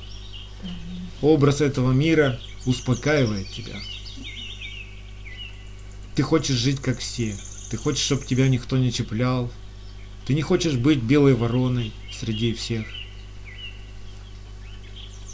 [1.22, 3.76] Образ этого мира успокаивает тебя.
[6.14, 7.36] Ты хочешь жить как все.
[7.70, 9.50] Ты хочешь, чтобы тебя никто не чеплял.
[10.26, 12.86] Ты не хочешь быть белой вороной среди всех.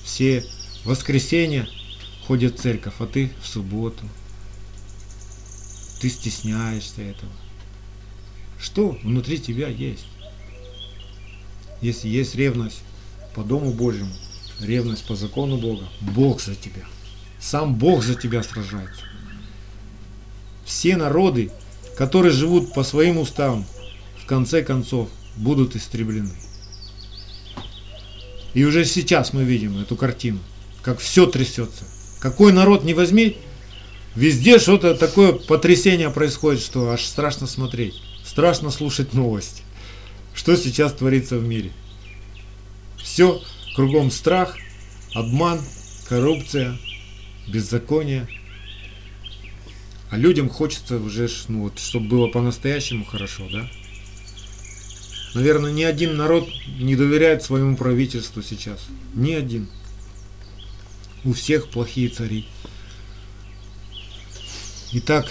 [0.05, 0.45] Все
[0.83, 1.69] в воскресенье
[2.27, 4.05] ходят в церковь, а ты в субботу.
[6.01, 7.33] Ты стесняешься этого.
[8.59, 10.07] Что внутри тебя есть?
[11.81, 12.83] Если есть ревность
[13.35, 14.13] по Дому Божьему,
[14.61, 16.85] ревность по закону Бога, Бог за тебя.
[17.39, 19.03] Сам Бог за тебя сражается.
[20.65, 21.51] Все народы,
[21.97, 23.65] которые живут по своим уставам,
[24.23, 26.35] в конце концов будут истреблены.
[28.53, 30.39] И уже сейчас мы видим эту картину,
[30.83, 31.85] как все трясется.
[32.21, 33.37] Какой народ не возьми,
[34.15, 39.63] везде что-то такое потрясение происходит, что аж страшно смотреть, страшно слушать новости.
[40.35, 41.73] Что сейчас творится в мире?
[42.97, 43.41] Все
[43.75, 44.57] кругом страх,
[45.15, 45.61] обман,
[46.09, 46.79] коррупция,
[47.49, 48.29] беззаконие.
[50.11, 53.71] А людям хочется уже, ну вот, чтобы было по-настоящему хорошо, да?
[55.35, 56.49] Наверное, ни один народ
[56.81, 58.87] не доверяет своему правительству сейчас.
[59.15, 59.69] Ни один.
[61.23, 62.47] У всех плохие цари.
[64.93, 65.31] Итак,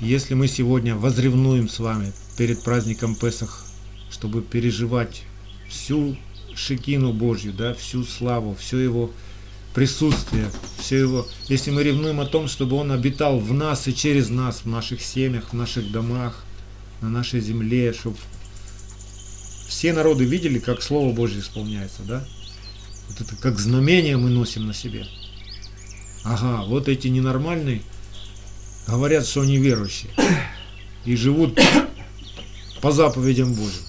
[0.00, 3.66] если мы сегодня возревнуем с вами перед праздником Песах,
[4.10, 5.24] чтобы переживать
[5.68, 6.16] всю
[6.54, 9.10] шикину Божью, да, всю славу, все его
[9.74, 14.30] присутствие, все его, если мы ревнуем о том, чтобы он обитал в нас и через
[14.30, 16.44] нас, в наших семьях, в наших домах,
[17.02, 18.16] на нашей земле, чтобы
[19.68, 22.26] все народы видели, как Слово Божье исполняется, да?
[23.08, 25.06] Вот это как знамение мы носим на себе.
[26.24, 27.82] Ага, вот эти ненормальные
[28.86, 30.10] говорят, что они верующие
[31.04, 31.58] и живут
[32.80, 33.82] по заповедям Божьим.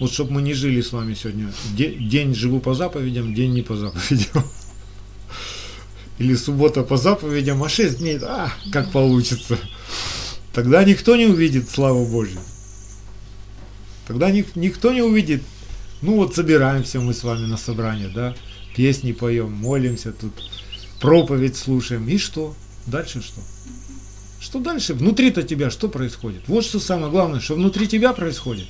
[0.00, 1.52] Вот чтобы мы не жили с вами сегодня.
[1.74, 4.44] де- День живу по заповедям, день не по заповедям.
[6.18, 9.56] Или суббота по заповедям, а 6 дней, а, как получится.
[10.52, 12.40] Тогда никто не увидит славу Божью.
[14.08, 15.42] Тогда ни- никто не увидит.
[16.00, 18.34] Ну вот собираемся мы с вами на собрание, да,
[18.76, 20.32] песни поем, молимся тут,
[21.00, 22.08] проповедь слушаем.
[22.08, 22.54] И что?
[22.86, 23.40] Дальше что?
[24.40, 24.94] Что дальше?
[24.94, 26.42] Внутри-то тебя что происходит?
[26.46, 28.66] Вот что самое главное, что внутри тебя происходит.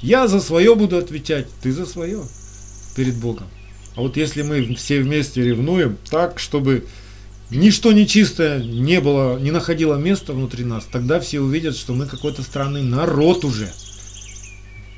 [0.00, 2.22] Я за свое буду отвечать, ты за свое
[2.96, 3.46] перед Богом.
[3.94, 6.86] А вот если мы все вместе ревнуем так, чтобы
[7.50, 12.42] ничто нечистое не было, не находило места внутри нас, тогда все увидят, что мы какой-то
[12.42, 13.70] странный народ уже.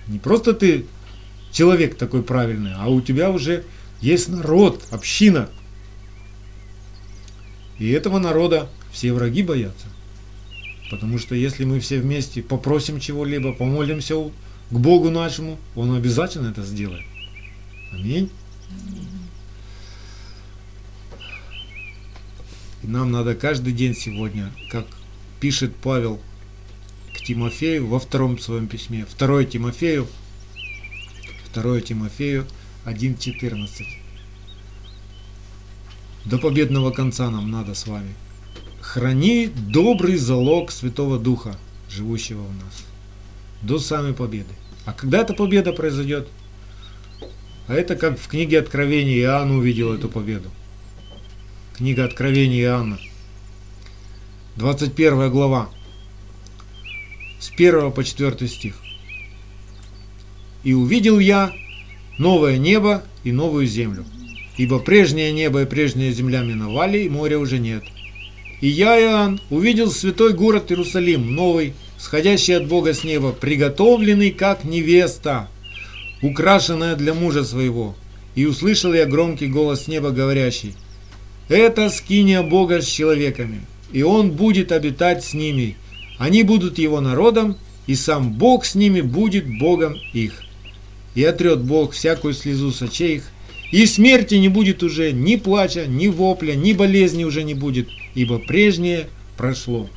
[0.09, 0.87] Не просто ты
[1.53, 3.65] человек такой правильный, а у тебя уже
[4.01, 5.49] есть народ, община.
[7.79, 9.87] И этого народа все враги боятся.
[10.91, 14.15] Потому что если мы все вместе попросим чего-либо, помолимся
[14.71, 17.05] к Богу нашему, Он обязательно это сделает.
[17.93, 18.31] Аминь.
[22.83, 24.87] И нам надо каждый день сегодня, как
[25.41, 26.21] пишет Павел
[27.25, 30.07] Тимофею во втором своем письме, 2 Тимофею,
[31.55, 32.47] 2 Тимофею
[32.85, 33.67] 1.14.
[36.27, 38.15] До победного конца нам надо с вами.
[38.81, 41.57] Храни добрый залог Святого Духа,
[41.89, 42.85] живущего в нас,
[43.63, 44.53] до самой победы.
[44.85, 46.29] А когда эта победа произойдет?
[47.67, 50.51] А это как в книге Откровения Иоанн увидел эту победу.
[51.75, 52.99] Книга Откровения Иоанна,
[54.57, 55.71] 21 глава,
[57.45, 58.75] с 1 по 4 стих.
[60.63, 61.53] «И увидел я
[62.17, 64.07] новое небо и новую землю,
[64.57, 67.85] ибо прежнее небо и прежняя земля миновали, и моря уже нет.
[68.63, 74.65] И я, Иоанн, увидел святой город Иерусалим, новый, сходящий от Бога с неба, приготовленный как
[74.65, 75.51] невеста,
[76.23, 77.95] украшенная для мужа своего.
[78.35, 80.75] И услышал я громкий голос с неба, говорящий,
[81.51, 83.61] «Это скиния Бога с человеками,
[83.93, 85.77] и Он будет обитать с ними.
[86.19, 87.57] Они будут Его народом,
[87.87, 90.43] и сам Бог с ними будет Богом их.
[91.15, 93.25] И отрет Бог всякую слезу с очей их,
[93.71, 98.39] и смерти не будет уже ни плача, ни вопля, ни болезни уже не будет, ибо
[98.39, 99.89] прежнее прошло.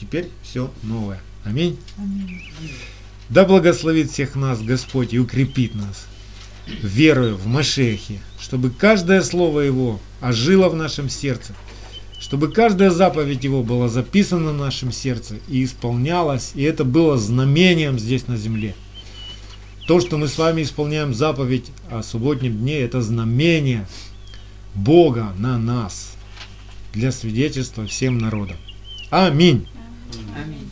[0.00, 1.20] Теперь все новое.
[1.44, 1.78] Аминь.
[1.96, 2.42] Аминь.
[3.28, 6.06] Да благословит всех нас Господь и укрепит нас
[6.66, 11.54] верою в Машехе, чтобы каждое слово Его ожило в нашем сердце,
[12.24, 17.98] чтобы каждая заповедь Его была записана в нашем сердце и исполнялась, и это было знамением
[17.98, 18.74] здесь на земле.
[19.86, 23.86] То, что мы с вами исполняем заповедь о субботнем дне, это знамение
[24.74, 26.16] Бога на нас
[26.94, 28.56] для свидетельства всем народам.
[29.10, 29.68] Аминь.
[30.34, 30.70] Аминь.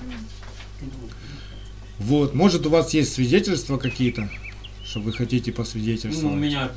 [1.98, 4.30] Вот, может у вас есть свидетельства какие-то,
[4.86, 6.22] что вы хотите посвидетельствовать?
[6.22, 6.64] Ну, у меня